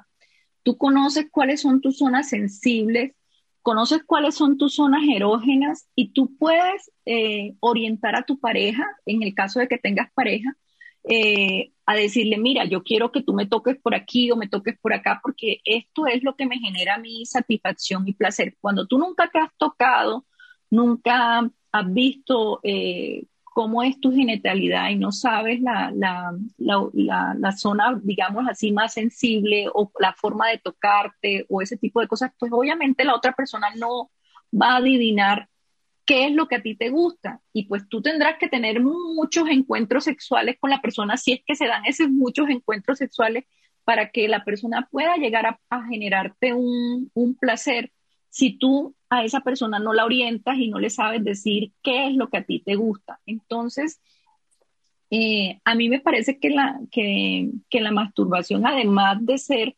[0.65, 3.13] tú conoces cuáles son tus zonas sensibles,
[3.63, 9.23] conoces cuáles son tus zonas erógenas y tú puedes eh, orientar a tu pareja, en
[9.23, 10.57] el caso de que tengas pareja,
[11.05, 14.79] eh, a decirle, mira, yo quiero que tú me toques por aquí o me toques
[14.81, 18.57] por acá, porque esto es lo que me genera mi satisfacción y placer.
[18.61, 20.27] Cuando tú nunca te has tocado,
[20.71, 28.01] nunca has visto eh, cómo es tu genitalidad y no sabes la, la, la, zona,
[28.03, 32.53] digamos así, más sensible o la forma de tocarte o ese tipo de cosas, pues
[32.53, 34.11] obviamente la otra persona no
[34.53, 35.49] va a adivinar
[36.05, 37.41] qué es lo que a ti te gusta.
[37.53, 41.55] Y pues tú tendrás que tener muchos encuentros sexuales con la persona si es que
[41.55, 43.45] se dan esos muchos encuentros sexuales
[43.85, 47.93] para que la persona pueda llegar a, a generarte un, un placer
[48.33, 52.17] si tú a esa persona no la orientas y no le sabes decir qué es
[52.17, 53.21] lo que a ti te gusta.
[53.27, 54.01] Entonces,
[55.11, 59.77] eh, a mí me parece que la, que, la masturbación, además de ser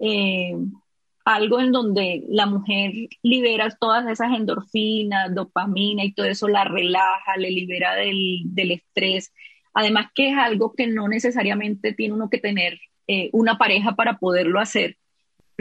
[0.00, 0.56] eh,
[1.24, 2.92] algo en donde la mujer
[3.22, 9.32] libera todas esas endorfinas, dopamina y todo eso, la relaja, le libera del, del estrés,
[9.74, 14.18] Además que es algo que no necesariamente tiene uno que tener eh, una pareja para
[14.18, 14.96] poderlo hacer.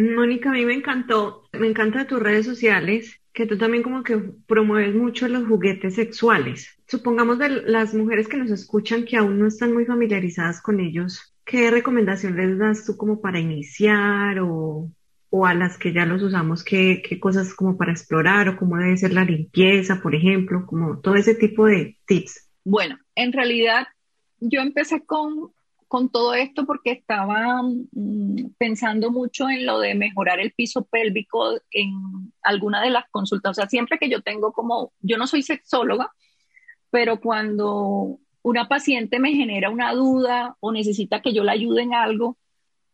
[0.01, 4.17] Mónica, a mí me encantó, me encanta tus redes sociales, que tú también como que
[4.47, 6.77] promueves mucho los juguetes sexuales.
[6.87, 11.33] Supongamos de las mujeres que nos escuchan que aún no están muy familiarizadas con ellos,
[11.45, 14.91] ¿qué recomendación les das tú como para iniciar o,
[15.29, 18.77] o a las que ya los usamos, ¿qué, qué cosas como para explorar o cómo
[18.77, 22.49] debe ser la limpieza, por ejemplo, como todo ese tipo de tips?
[22.65, 23.87] Bueno, en realidad
[24.39, 25.51] yo empecé con,
[25.91, 31.59] con todo esto porque estaba mm, pensando mucho en lo de mejorar el piso pélvico
[31.69, 33.51] en alguna de las consultas.
[33.51, 36.09] O sea, siempre que yo tengo como, yo no soy sexóloga,
[36.91, 41.93] pero cuando una paciente me genera una duda o necesita que yo la ayude en
[41.93, 42.37] algo,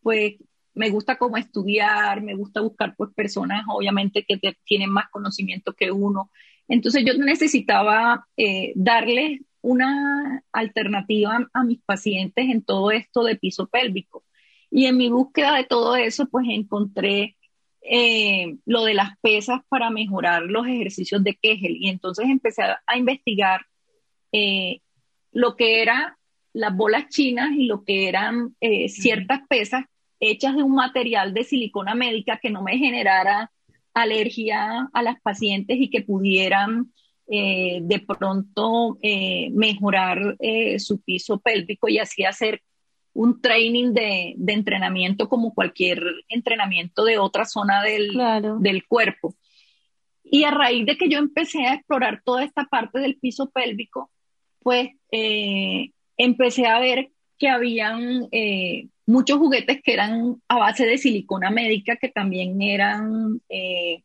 [0.01, 0.38] pues
[0.73, 5.91] me gusta como estudiar, me gusta buscar pues personas obviamente que tienen más conocimiento que
[5.91, 6.31] uno.
[6.67, 13.67] Entonces yo necesitaba eh, darle una alternativa a mis pacientes en todo esto de piso
[13.67, 14.23] pélvico.
[14.69, 17.37] Y en mi búsqueda de todo eso, pues encontré
[17.81, 21.77] eh, lo de las pesas para mejorar los ejercicios de Kegel.
[21.79, 23.61] Y entonces empecé a, investigar
[24.31, 24.81] eh,
[25.31, 26.13] lo que eran
[26.53, 28.55] las bolas chinas y lo que eran
[28.87, 29.85] ciertas pesas
[30.19, 33.51] hechas de un material de silicona médica que no me generara
[33.93, 36.93] alergia a las pacientes y que pudieran
[37.29, 42.61] eh, de pronto eh, mejorar eh, su piso pélvico y así hacer
[43.13, 48.17] un training de, entrenamiento como cualquier entrenamiento de otra zona del,
[48.59, 49.35] del cuerpo.
[50.23, 54.11] Y a raíz de que yo empecé a explorar toda esta parte del piso pélvico,
[54.59, 54.89] pues
[56.15, 57.09] empecé a ver
[57.39, 58.29] que habían
[59.07, 64.03] muchos juguetes que eran a base de silicona médica, que también eran eh,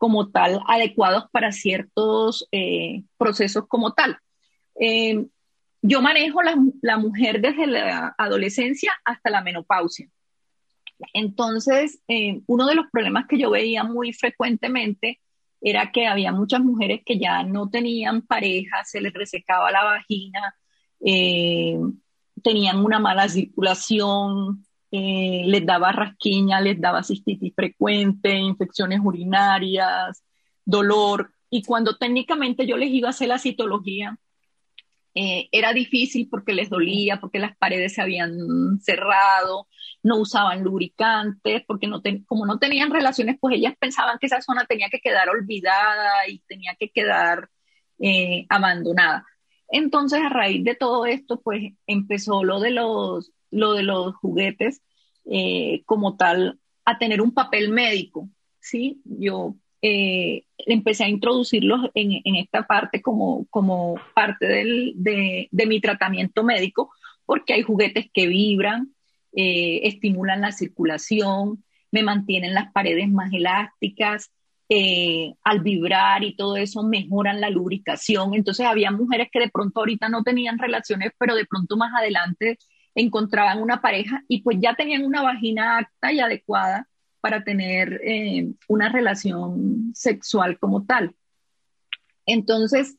[0.00, 4.16] como tal adecuados para ciertos eh, procesos como tal.
[4.80, 5.26] Eh,
[5.82, 10.08] yo manejo la, la, mujer desde la adolescencia hasta la menopausia.
[11.12, 12.00] Entonces,
[12.46, 15.20] uno de los problemas que yo veía muy frecuentemente
[15.60, 20.54] era que había muchas mujeres que ya no tenían pareja, se les resecaba la vagina,
[22.42, 30.24] tenían una mala circulación, eh, les daba rasquiña, les daba cistitis frecuente, infecciones urinarias,
[30.64, 31.32] dolor.
[31.48, 34.18] Y cuando técnicamente yo les iba a hacer la citología,
[35.14, 39.66] eh, era difícil porque les dolía, porque las paredes se habían cerrado,
[40.02, 44.66] no usaban lubricantes, porque no como no tenían relaciones, pues ellas pensaban que esa zona
[44.66, 47.48] tenía que quedar olvidada y tenía que quedar
[47.98, 49.26] eh, abandonada.
[49.68, 54.82] Entonces, a raíz de todo esto, pues empezó lo de los, lo de los juguetes
[55.26, 59.00] eh, como tal a tener un papel médico, ¿sí?
[59.04, 66.90] Yo eh, empecé a introducirlos en, esta parte como, como parte de, mi tratamiento médico,
[67.26, 68.94] porque hay juguetes que vibran,
[69.32, 74.30] eh, estimulan la circulación, me mantienen las paredes más elásticas,
[75.42, 78.34] al vibrar y todo eso mejoran la lubricación.
[78.34, 82.56] Entonces había mujeres que de pronto ahorita no tenían relaciones, pero de pronto más adelante
[82.94, 86.88] encontraban una pareja y pues ya tenían una vagina apta y adecuada
[87.20, 91.14] para tener eh, una relación sexual como tal.
[92.26, 92.96] Entonces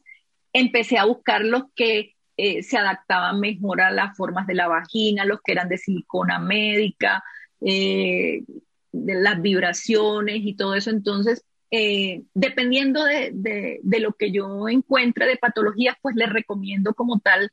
[0.54, 5.26] empecé a buscar los que eh, se adaptaban mejor a las formas de la vagina,
[5.26, 7.24] los que eran de silicona médica,
[7.60, 8.44] de
[8.92, 10.90] las vibraciones y todo eso.
[10.90, 17.50] Entonces eh, dependiendo de, lo que yo encuentre de patologías, pues les recomiendo como tal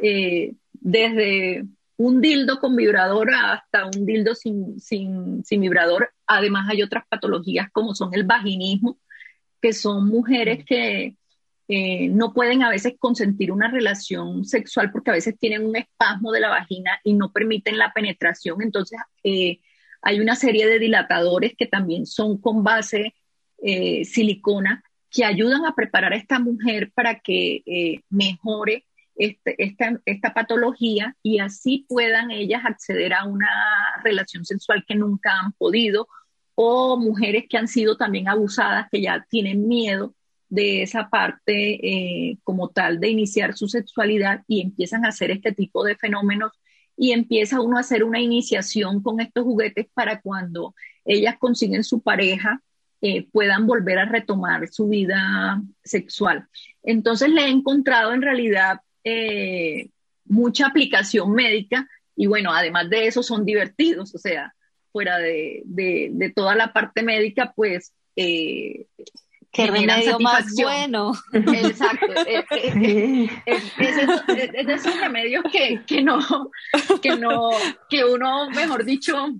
[0.00, 1.64] eh, desde
[1.98, 6.12] un dildo con vibrador hasta un dildo sin, sin, vibrador.
[6.26, 8.98] Además hay otras patologías como son el vaginismo,
[9.60, 11.16] que son mujeres que
[11.68, 16.32] eh, no pueden a veces consentir una relación sexual porque a veces tienen un espasmo
[16.32, 18.62] de la vagina y no permiten la penetración.
[18.62, 18.98] Entonces,
[20.00, 23.14] hay una serie de dilatadores que también son con base
[23.60, 28.84] eh, silicona que ayudan a preparar a esta mujer para que eh, mejore
[29.18, 33.48] este, esta, patología y así puedan ellas acceder a una
[34.04, 36.08] relación sexual que nunca han podido
[36.54, 40.14] o mujeres que han sido también abusadas, que ya tienen miedo
[40.48, 45.52] de esa parte eh, como tal de iniciar su sexualidad y empiezan a hacer este
[45.52, 46.52] tipo de fenómenos
[46.96, 52.02] y empieza uno a hacer una iniciación con estos juguetes para cuando ellas consiguen su
[52.02, 52.62] pareja,
[53.00, 56.48] eh, puedan volver a retomar su vida sexual.
[56.82, 59.88] Entonces le he encontrado en realidad eh,
[60.24, 64.54] mucha aplicación médica y bueno, además de eso son divertidos, o sea,
[64.92, 65.62] fuera de,
[66.34, 68.86] toda la parte médica, pues eh,
[69.50, 71.12] Qué remedio más bueno.
[71.32, 72.06] Exacto.
[73.46, 73.76] Es,
[74.66, 76.18] de esos remedios que, que, no,
[77.00, 77.50] que no,
[77.88, 79.30] que uno, mejor dicho,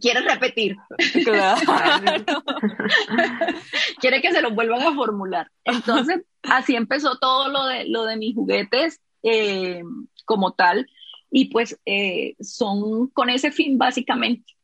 [0.00, 0.76] quiere repetir.
[1.24, 2.24] Claro.
[4.00, 5.50] quiere que se los vuelvan a formular.
[5.64, 9.82] Entonces, así empezó todo lo de, lo de mis juguetes eh,
[10.24, 10.86] como tal.
[11.30, 14.54] Y pues eh, son con ese fin básicamente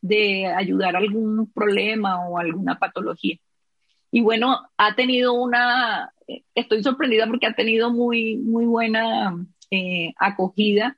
[0.00, 3.36] de ayudar a algún problema o alguna patología.
[4.10, 6.12] Y bueno, ha tenido una,
[6.54, 9.34] estoy sorprendida porque ha tenido muy, muy buena
[9.70, 10.96] eh, acogida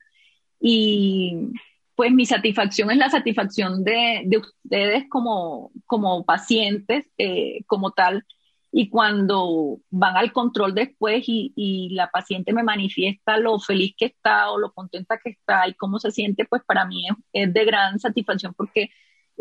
[0.60, 1.50] y
[1.96, 8.24] pues mi satisfacción es la satisfacción de, de ustedes como, como pacientes, eh, como tal.
[8.70, 14.06] Y cuando van al control después y, y, la paciente me manifiesta lo feliz que
[14.06, 17.64] está o lo contenta que está y cómo se siente, pues para mí es, de
[17.64, 18.90] gran satisfacción porque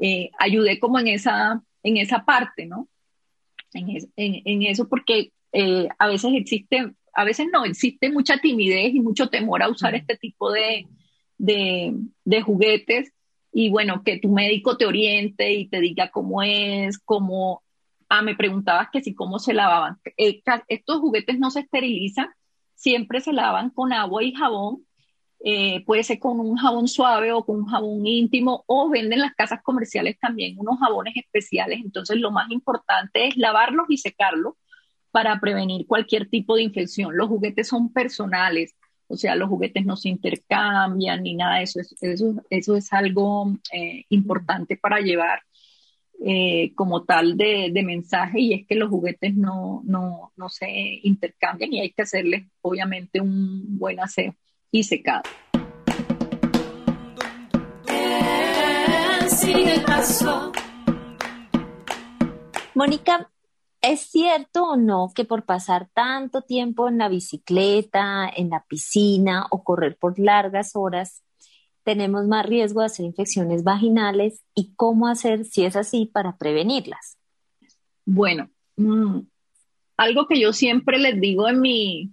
[0.01, 2.87] eh, ayudé como en esa, en esa parte, ¿no?
[3.73, 8.93] En, en, en eso porque eh, a veces existe, a veces no, existe mucha timidez
[8.93, 10.87] y mucho temor a usar este tipo de,
[11.37, 13.11] de, juguetes
[13.51, 17.63] y bueno, que tu médico te oriente y te diga cómo es, cómo...
[18.07, 19.97] Ah, me preguntabas que si cómo se lavaban.
[20.17, 22.27] Eh, estos juguetes no se esterilizan,
[22.75, 24.85] siempre se lavan con agua y jabón.
[25.43, 29.33] Eh, puede ser con un jabón suave o con un jabón íntimo o venden las
[29.35, 31.81] casas comerciales también unos jabones especiales.
[31.83, 34.53] Entonces lo más importante es lavarlos y secarlos
[35.11, 37.15] para prevenir cualquier tipo de infección.
[37.15, 38.75] Los juguetes son personales,
[39.07, 41.79] o sea, los juguetes no se intercambian ni nada de eso.
[41.79, 45.41] Eso, eso es algo eh, importante para llevar
[46.23, 50.67] eh, como tal de, mensaje y es que los juguetes no, no, no se
[51.03, 54.33] intercambian y hay que hacerles obviamente un buen aseo
[54.71, 55.23] y secado.
[62.73, 63.29] Mónica,
[63.87, 69.45] ¿Es cierto o no que por pasar tanto tiempo en la bicicleta, en la piscina
[69.51, 71.23] o correr por largas horas,
[71.83, 77.19] tenemos más riesgo de hacer infecciones vaginales y cómo hacer, si es así, para prevenirlas?
[78.05, 79.19] Bueno, mm,
[79.97, 82.11] algo que yo siempre les digo en mi,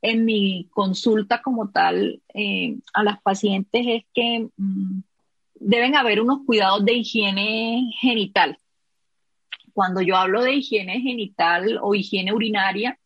[0.00, 5.02] en mi consulta como tal eh, a las pacientes es que mm,
[5.54, 8.58] deben haber unos cuidados de higiene genital
[9.72, 12.98] cuando yo hablo de higiene genital o higiene urinaria,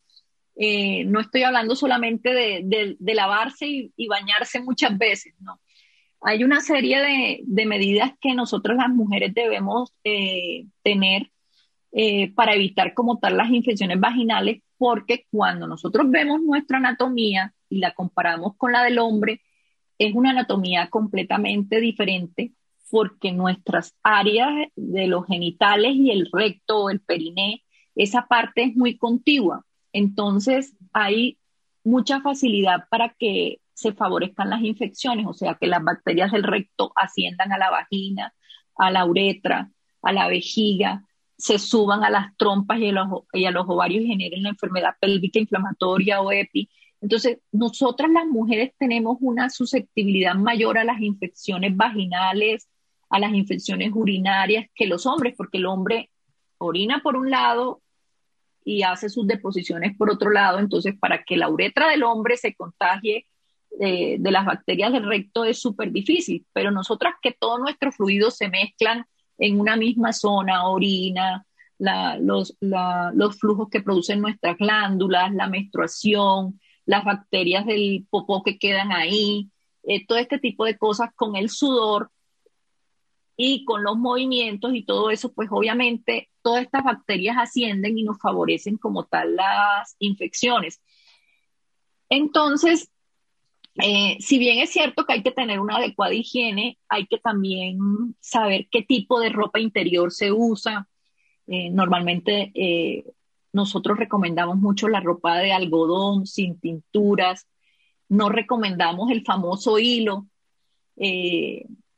[0.55, 5.59] eh, no estoy hablando solamente de, lavarse y, bañarse muchas veces, no.
[6.21, 6.99] Hay una serie
[7.45, 11.29] de, medidas que nosotros las mujeres debemos eh, tener
[11.91, 17.79] eh, para evitar como tal las infecciones vaginales, porque cuando nosotros vemos nuestra anatomía y
[17.79, 19.41] la comparamos con la del hombre,
[19.99, 22.53] es una anatomía completamente diferente
[22.89, 27.63] porque nuestras áreas de los genitales y el recto o el periné,
[27.95, 29.65] esa parte es muy contigua.
[29.93, 31.37] Entonces hay
[31.83, 36.91] mucha facilidad para que se favorezcan las infecciones, o sea, que las bacterias del recto
[36.95, 38.33] asciendan a la vagina,
[38.75, 39.71] a la uretra,
[40.01, 41.03] a la vejiga,
[41.37, 44.49] se suban a las trompas y a los, y a los ovarios y generen la
[44.49, 46.69] enfermedad pélvica inflamatoria o EPI.
[47.01, 52.67] Entonces, nosotras las mujeres tenemos una susceptibilidad mayor a las infecciones vaginales,
[53.09, 56.09] a las infecciones urinarias que los hombres, porque el hombre
[56.57, 57.81] orina por un lado
[58.63, 62.53] y hace sus deposiciones por otro lado, entonces para que la uretra del hombre se
[62.53, 63.25] contagie
[63.79, 68.35] eh, de las bacterias del recto es súper difícil, pero nosotras que todos nuestros fluidos
[68.35, 69.05] se mezclan
[69.37, 71.45] en una misma zona, orina,
[71.77, 72.57] los,
[73.39, 79.49] flujos que producen nuestras glándulas, la menstruación, las bacterias del popó que quedan ahí,
[79.83, 82.09] eh, todo este tipo de cosas con el sudor,
[83.37, 88.19] y con los movimientos y todo eso, pues obviamente todas estas bacterias ascienden y nos
[88.19, 90.81] favorecen como tal las infecciones.
[92.09, 92.89] Entonces,
[93.75, 97.77] eh, si bien es cierto que hay que tener una adecuada higiene, hay que también
[98.19, 100.89] saber qué tipo de ropa interior se usa.
[101.45, 103.05] Eh, normalmente eh,
[103.53, 107.47] nosotros recomendamos mucho la ropa de algodón sin tinturas,
[108.09, 110.25] no recomendamos el famoso hilo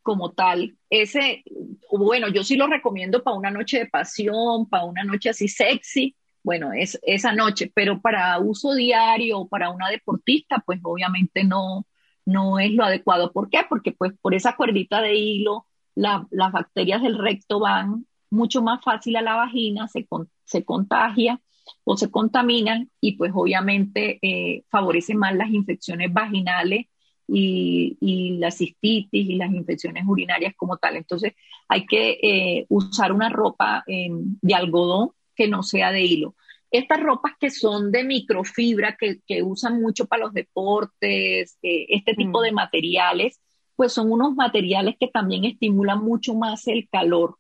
[0.10, 0.76] como tal.
[0.90, 1.44] Ese,
[1.92, 6.16] bueno, yo sí lo recomiendo para una noche de pasión, para una noche así sexy,
[6.42, 11.86] bueno, es esa noche, pero para uso diario, para una deportista, pues obviamente no,
[12.26, 13.32] no es lo adecuado.
[13.32, 13.60] ¿Por qué?
[13.70, 19.16] Porque pues por esa cuerdita de hilo, las bacterias del recto van mucho más fácil
[19.16, 20.08] a la vagina, se,
[20.44, 21.40] se contagia
[21.84, 26.88] o se contaminan y pues obviamente eh, favorece más las infecciones vaginales
[27.32, 30.98] y, la cistitis y las infecciones urinarias como tal.
[30.98, 31.34] Entonces
[31.68, 36.36] hay que eh, usar una ropa em, de algodón que no sea de hilo.
[36.72, 42.14] Estas ropas que son de microfibra, que, que usan mucho para los deportes, eh, este
[42.14, 42.44] tipo Mm.
[42.44, 43.42] de materiales,
[43.76, 47.38] pues son unos materiales que también estimulan mucho más el calor.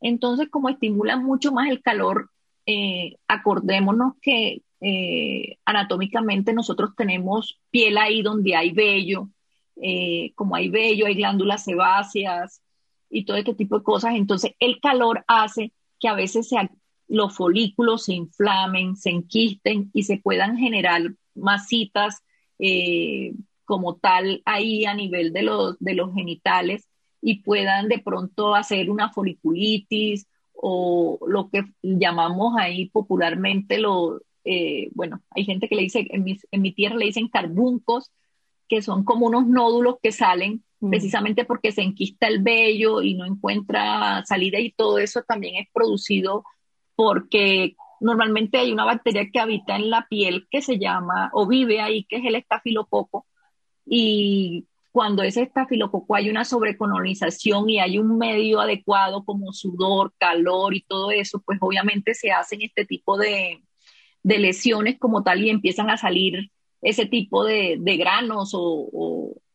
[0.00, 2.30] Entonces, como estimulan mucho más el calor,
[2.66, 9.28] eh, acordémonos que eh, anatómicamente nosotros tenemos piel ahí donde hay vello,
[9.76, 12.62] eh, como hay vello, hay glándulas sebáceas
[13.10, 14.14] y todo este tipo de cosas.
[14.14, 16.50] Entonces, el calor hace que a veces
[17.08, 21.02] los folículos se inflamen, se enquisten y se puedan generar
[21.34, 22.22] masitas
[22.58, 26.88] eh, como tal ahí a nivel de los, de los genitales
[27.20, 34.20] y puedan de pronto hacer una foliculitis o lo que llamamos ahí popularmente lo,
[34.50, 38.10] eh, bueno, hay gente que le dice, en mi, en mi tierra le dicen carbuncos,
[38.68, 40.90] que son como unos nódulos que salen Mm.
[40.90, 45.68] precisamente porque se enquista el vello y no encuentra salida y todo eso también es
[45.72, 46.44] producido
[46.94, 51.80] porque normalmente hay una bacteria que habita en la piel que se llama o vive
[51.80, 53.26] ahí, que es el estafilococo.
[53.86, 60.74] Y cuando ese estafilococo hay una sobrecolonización y hay un medio adecuado como sudor, calor
[60.74, 63.62] y todo eso, pues obviamente se hacen este tipo de,
[64.22, 66.50] de lesiones como tal y empiezan a salir
[66.82, 68.88] ese tipo de, de granos o,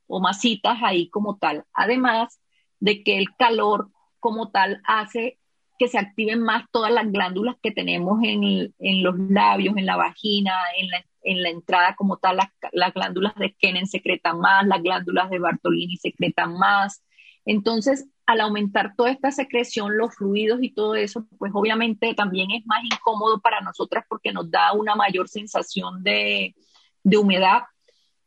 [0.08, 1.64] o, masitas ahí como tal.
[1.74, 2.40] Además
[2.80, 3.90] de que el calor
[4.20, 5.40] como tal hace
[5.80, 9.96] que se activen más todas las glándulas que tenemos en, en los labios, en la
[9.96, 14.68] vagina, en la, en la entrada como tal, las, las, glándulas de Kennan secretan más,
[14.68, 17.04] las glándulas de Bartolini secretan más.
[17.46, 22.66] Entonces, al aumentar toda esta secreción, los fluidos y todo eso, pues obviamente también es
[22.66, 26.56] más incómodo para nosotras porque nos da una mayor sensación de,
[27.04, 27.64] de humedad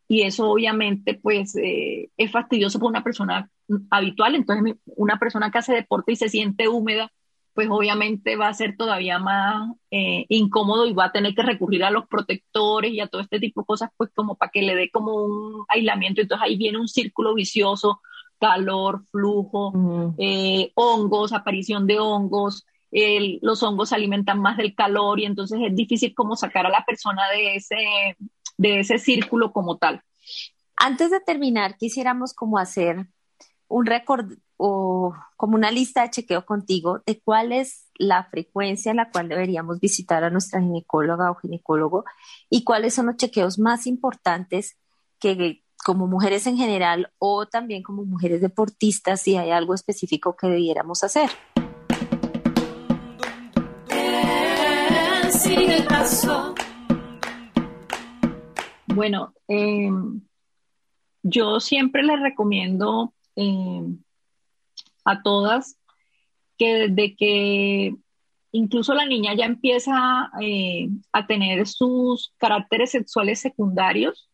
[0.08, 3.50] y eso obviamente pues eh, es fastidioso para una persona
[3.90, 7.10] habitual, entonces una persona que hace deporte y se siente húmeda,
[7.54, 11.84] pues obviamente va a ser todavía más eh, incómodo y va a tener que recurrir
[11.84, 14.74] a los protectores y a todo este tipo de cosas, pues como para que le
[14.76, 16.20] dé como un aislamiento.
[16.20, 18.02] Entonces ahí viene un círculo vicioso,
[18.38, 20.14] calor, flujo, mm.
[20.18, 22.66] eh, hongos, aparición de hongos.
[22.90, 26.70] El, los hongos se alimentan más del calor y entonces es difícil como sacar a
[26.70, 28.16] la persona de ese,
[28.56, 30.02] de ese círculo como tal.
[30.76, 33.06] Antes de terminar, quisiéramos como hacer
[33.68, 38.96] un récord o como una lista de chequeo contigo de cuál es la frecuencia en
[38.96, 42.04] la cual deberíamos visitar a nuestra ginecóloga o ginecólogo
[42.48, 44.78] y cuáles son los chequeos más importantes
[45.18, 50.48] que como mujeres en general o también como mujeres deportistas si hay algo específico que
[50.48, 51.30] debiéramos hacer.
[58.88, 59.88] Bueno, eh,
[61.22, 63.82] yo siempre les recomiendo eh,
[65.04, 65.78] a todas
[66.58, 67.94] que desde que
[68.50, 74.28] incluso la niña ya empieza eh, a tener sus caracteres sexuales secundarios,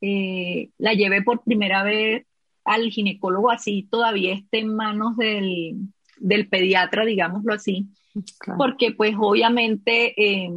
[0.00, 2.26] eh, la lleve por primera vez
[2.64, 5.76] al ginecólogo así todavía esté en manos del,
[6.18, 7.88] del pediatra, digámoslo así,
[8.56, 10.50] porque pues obviamente eh,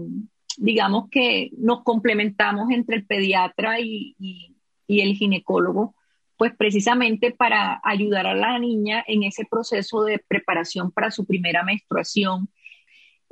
[0.57, 4.55] digamos que nos complementamos entre el pediatra y, y,
[4.87, 5.95] y el ginecólogo
[6.41, 11.61] pues precisamente para ayudar a la niña en ese proceso de preparación para su primera
[11.61, 12.49] menstruación.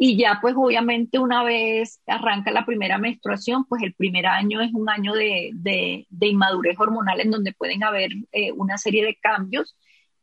[0.01, 4.73] Y ya pues obviamente una vez arranca la primera menstruación, pues el primer año es
[4.73, 9.17] un año de, de, de inmadurez hormonal en donde pueden haber eh, una serie de
[9.17, 9.75] cambios.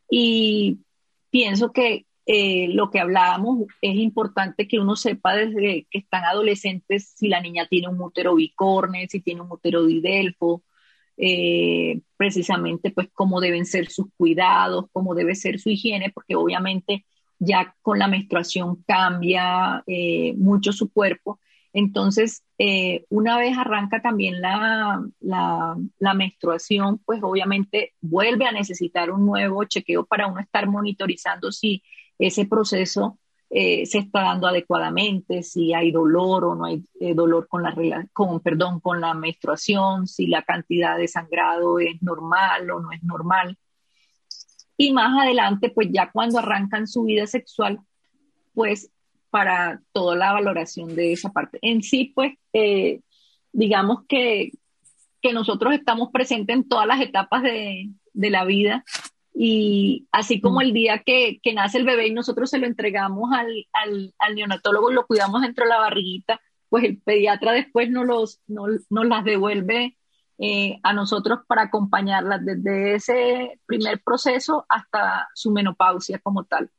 [0.09, 0.79] Y
[1.31, 7.12] pienso que eh, lo que hablábamos es importante que uno sepa desde que están adolescentes
[7.14, 10.64] si la niña tiene un útero bicorne, si tiene un útero didelfo,
[11.18, 17.05] eh, precisamente pues cómo deben ser sus cuidados, cómo debe ser su higiene, porque obviamente
[17.39, 21.39] ya con la menstruación cambia eh, mucho su cuerpo.
[21.72, 29.26] Entonces, eh, una vez arranca también la, la, menstruación, pues obviamente vuelve a necesitar un
[29.26, 31.82] nuevo chequeo para uno estar monitorizando si
[32.18, 33.18] ese proceso
[33.51, 36.82] eh, se está dando adecuadamente, si hay dolor o no hay
[37.14, 37.74] dolor con la,
[38.12, 43.03] con, perdón, con la menstruación, si la cantidad de sangrado es normal o no es
[43.03, 43.59] normal.
[44.77, 47.81] Y más adelante, pues ya cuando arrancan su vida sexual,
[48.55, 48.91] pues
[49.31, 51.59] para toda la valoración de esa parte.
[51.62, 53.01] En sí, pues, eh,
[53.53, 54.53] digamos que,
[55.22, 58.85] que nosotros estamos presentes en todas las etapas de, de la vida
[59.39, 63.31] y así como el día que, que, nace el bebé y nosotros se lo entregamos
[63.33, 68.07] al, al, al neonatólogo lo cuidamos dentro de la barriguita, pues el pediatra después nos,
[68.07, 69.99] los, nos, nos las devuelve
[70.39, 76.70] eh, a nosotros para acompañarlas desde ese primer proceso hasta su menopausia como tal.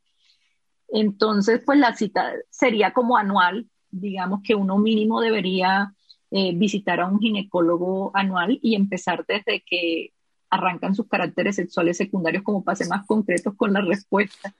[0.89, 5.93] Entonces, pues la cita sería como anual, digamos que uno mínimo debería
[6.29, 10.13] eh, visitar a un ginecólogo anual y empezar desde que
[10.49, 14.53] arrancan sus caracteres sexuales secundarios como para ser más concretos con la respuesta.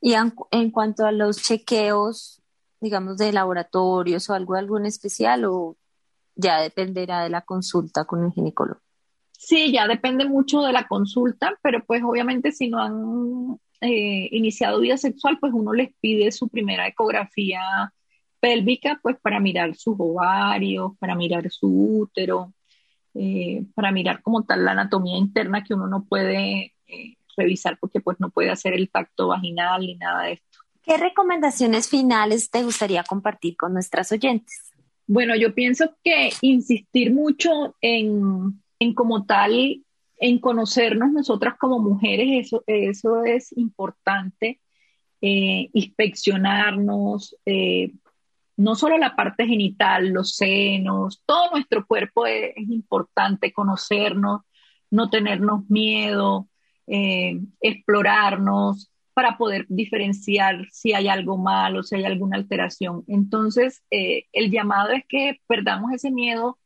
[0.00, 2.40] Y en, cuanto a los chequeos,
[2.80, 5.76] digamos, de laboratorios o algo, en especial, o
[6.38, 8.80] ya dependerá de la consulta con el ginecólogo.
[9.32, 14.80] Sí, ya depende mucho de la consulta, pero pues obviamente si no han eh, iniciado
[14.80, 17.92] vida sexual, pues uno les pide su primera ecografía
[18.40, 21.68] pélvica, pues para mirar sus ovarios, para mirar su
[22.02, 22.52] útero,
[23.14, 28.00] eh, para mirar como tal la anatomía interna que uno no puede eh, revisar porque
[28.00, 30.58] pues no puede hacer el tacto vaginal ni nada de esto.
[30.82, 34.72] ¿Qué recomendaciones finales te gustaría compartir con nuestras oyentes?
[35.08, 39.82] Bueno, yo pienso que insistir mucho en, en como tal
[40.20, 44.60] en conocernos nosotras como mujeres, eso, eso es importante,
[45.22, 47.92] eh, inspeccionarnos, eh,
[48.56, 54.42] no solo la parte genital, los senos, todo nuestro cuerpo es, importante conocernos,
[54.90, 56.48] no tenernos miedo,
[56.86, 63.02] eh, explorarnos para poder diferenciar si hay algo malo, si hay alguna alteración.
[63.08, 66.56] Entonces, el llamado es que perdamos ese miedo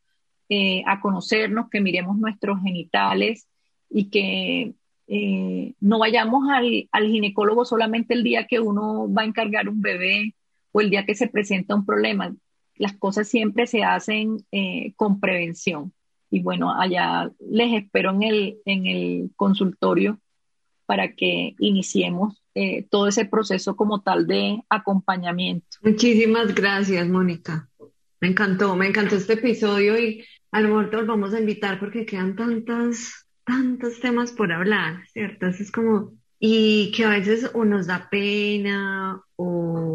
[0.49, 3.47] eh, a conocernos, que miremos nuestros genitales
[3.89, 4.75] y que
[5.07, 10.35] eh, no vayamos al, ginecólogo solamente el día que uno va a encargar un bebé
[10.71, 12.35] o el día que se presenta un problema.
[12.75, 15.91] Las cosas siempre se hacen eh, con prevención.
[16.29, 20.19] Y bueno, allá les espero en el consultorio
[20.85, 22.41] para que iniciemos
[22.91, 25.65] todo ese proceso como tal de acompañamiento.
[25.81, 27.67] Muchísimas gracias, Mónica.
[28.21, 32.05] Me encantó, me encantó este episodio y a lo mejor te volvamos a invitar porque
[32.05, 35.47] quedan tantas, tantos temas por hablar, ¿cierto?
[35.47, 39.93] es como, y que a veces o nos da pena o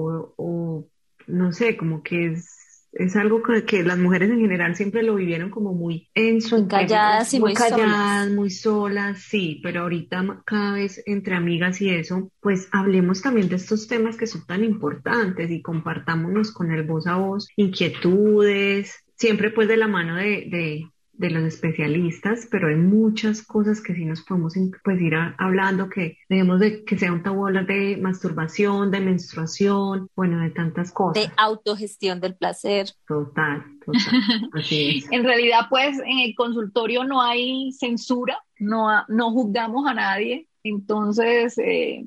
[1.28, 2.58] no sé, como que es
[2.92, 7.32] es algo que, las mujeres en general siempre lo vivieron como muy en su calladas
[7.34, 8.30] y muy, calladas, solas.
[8.30, 13.56] muy solas, sí, pero ahorita cada vez entre amigas y eso, pues hablemos también de
[13.56, 19.50] estos temas que son tan importantes y compartámonos con el voz a voz inquietudes, siempre
[19.50, 24.22] pues de la mano de, de los especialistas, pero hay muchas cosas que sí nos
[24.22, 24.54] podemos
[24.84, 30.08] pues, ir hablando, que debemos de que sea un tabú hablar de masturbación, de menstruación,
[30.14, 31.26] bueno, de tantas cosas.
[31.26, 32.88] De autogestión del placer.
[33.06, 34.00] Total, total.
[34.54, 35.12] Así es.
[35.12, 41.58] en realidad, pues en el consultorio no hay censura, no, no juzgamos a nadie, entonces
[41.58, 42.04] eh,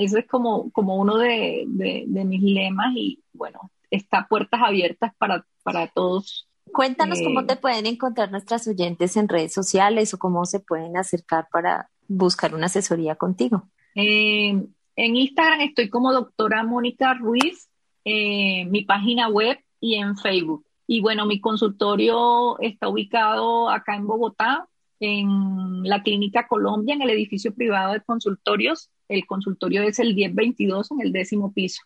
[0.00, 5.12] eso es como, como uno de, de, de mis lemas y bueno, está puertas abiertas
[5.18, 10.44] para, para todos Cuéntanos cómo te pueden encontrar nuestras oyentes en redes sociales o cómo
[10.44, 13.68] se pueden acercar para buscar una asesoría contigo.
[13.94, 14.60] Eh,
[14.96, 17.68] en Instagram estoy como doctora Mónica Ruiz,
[18.04, 20.66] eh, mi página web y en Facebook.
[20.88, 24.66] Y bueno, mi consultorio está ubicado acá en Bogotá,
[24.98, 28.90] en la Clínica Colombia, en el edificio privado de consultorios.
[29.08, 31.82] El consultorio es el 1022 en el décimo piso.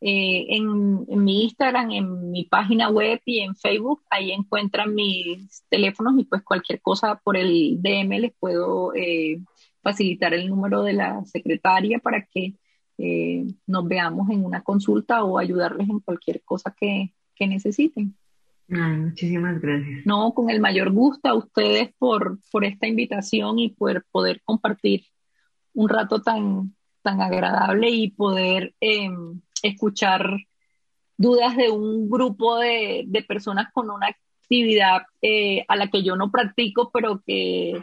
[0.00, 6.14] Eh, en, mi Instagram, en mi página web y en Facebook, ahí encuentran mis teléfonos
[6.18, 9.40] y pues cualquier cosa por el DM les puedo eh,
[9.82, 12.54] facilitar el número de la secretaria para que
[12.98, 18.16] eh, nos veamos en una consulta o ayudarles en cualquier cosa que, necesiten.
[18.66, 20.04] muchísimas gracias.
[20.04, 25.04] No, con el mayor gusto a ustedes por, por esta invitación y por poder compartir
[25.72, 30.38] un rato tan, tan agradable y poder em, escuchar
[31.16, 36.30] dudas de un grupo de, personas con una actividad eh, a la que yo no
[36.30, 37.82] practico, pero que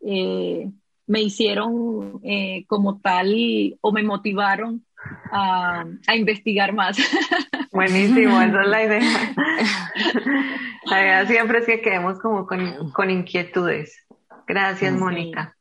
[0.00, 0.70] eh,
[1.06, 3.34] me hicieron eh, como tal
[3.80, 4.84] o me motivaron
[5.30, 6.96] a, investigar más.
[7.72, 9.34] Buenísimo, esa es la idea.
[10.86, 14.06] La idea siempre es que quedemos como con, inquietudes.
[14.46, 15.56] Gracias, Mónica.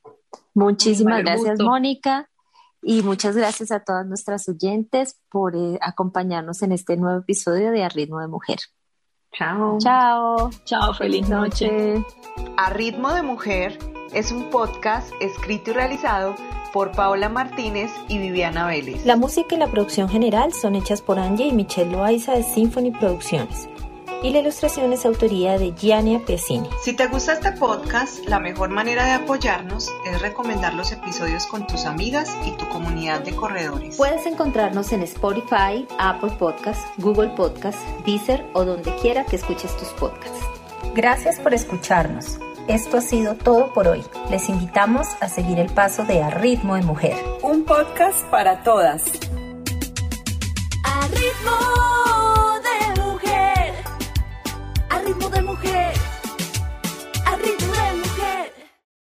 [0.54, 2.30] Muchísimas gracias, Mónica.
[2.88, 7.84] Y muchas gracias a todas nuestras oyentes por eh, acompañarnos en este nuevo episodio de
[7.84, 8.60] A Ritmo de Mujer.
[9.34, 9.80] Chao.
[9.80, 10.52] Chao.
[10.66, 12.06] Chao, feliz noche.
[12.58, 13.80] A Ritmo de Mujer
[14.14, 16.36] es un podcast escrito y realizado
[16.74, 19.04] por Paola Martínez y Viviana Vélez.
[19.04, 22.92] La música y la producción general son hechas por Angie y Michelle Loaiza de Symphony
[22.92, 23.68] Producciones
[24.24, 26.70] y la ilustración es autoría de Gianni Pesini.
[26.84, 31.68] Si te gusta este podcast, la mejor manera de apoyarnos es recomendar los episodios con
[31.68, 33.98] tus amigas y tu comunidad de corredores.
[33.98, 39.90] Puedes encontrarnos en Spotify, Apple Podcasts, Google Podcasts, Deezer o donde quiera que escuches tus
[39.90, 40.40] podcasts.
[40.94, 42.40] Gracias por escucharnos.
[42.68, 44.04] Esto ha sido todo por hoy.
[44.32, 47.16] Les invitamos a seguir el paso de A Ritmo de Mujer.
[47.44, 49.04] Un podcast para todas.
[51.12, 52.05] ritmo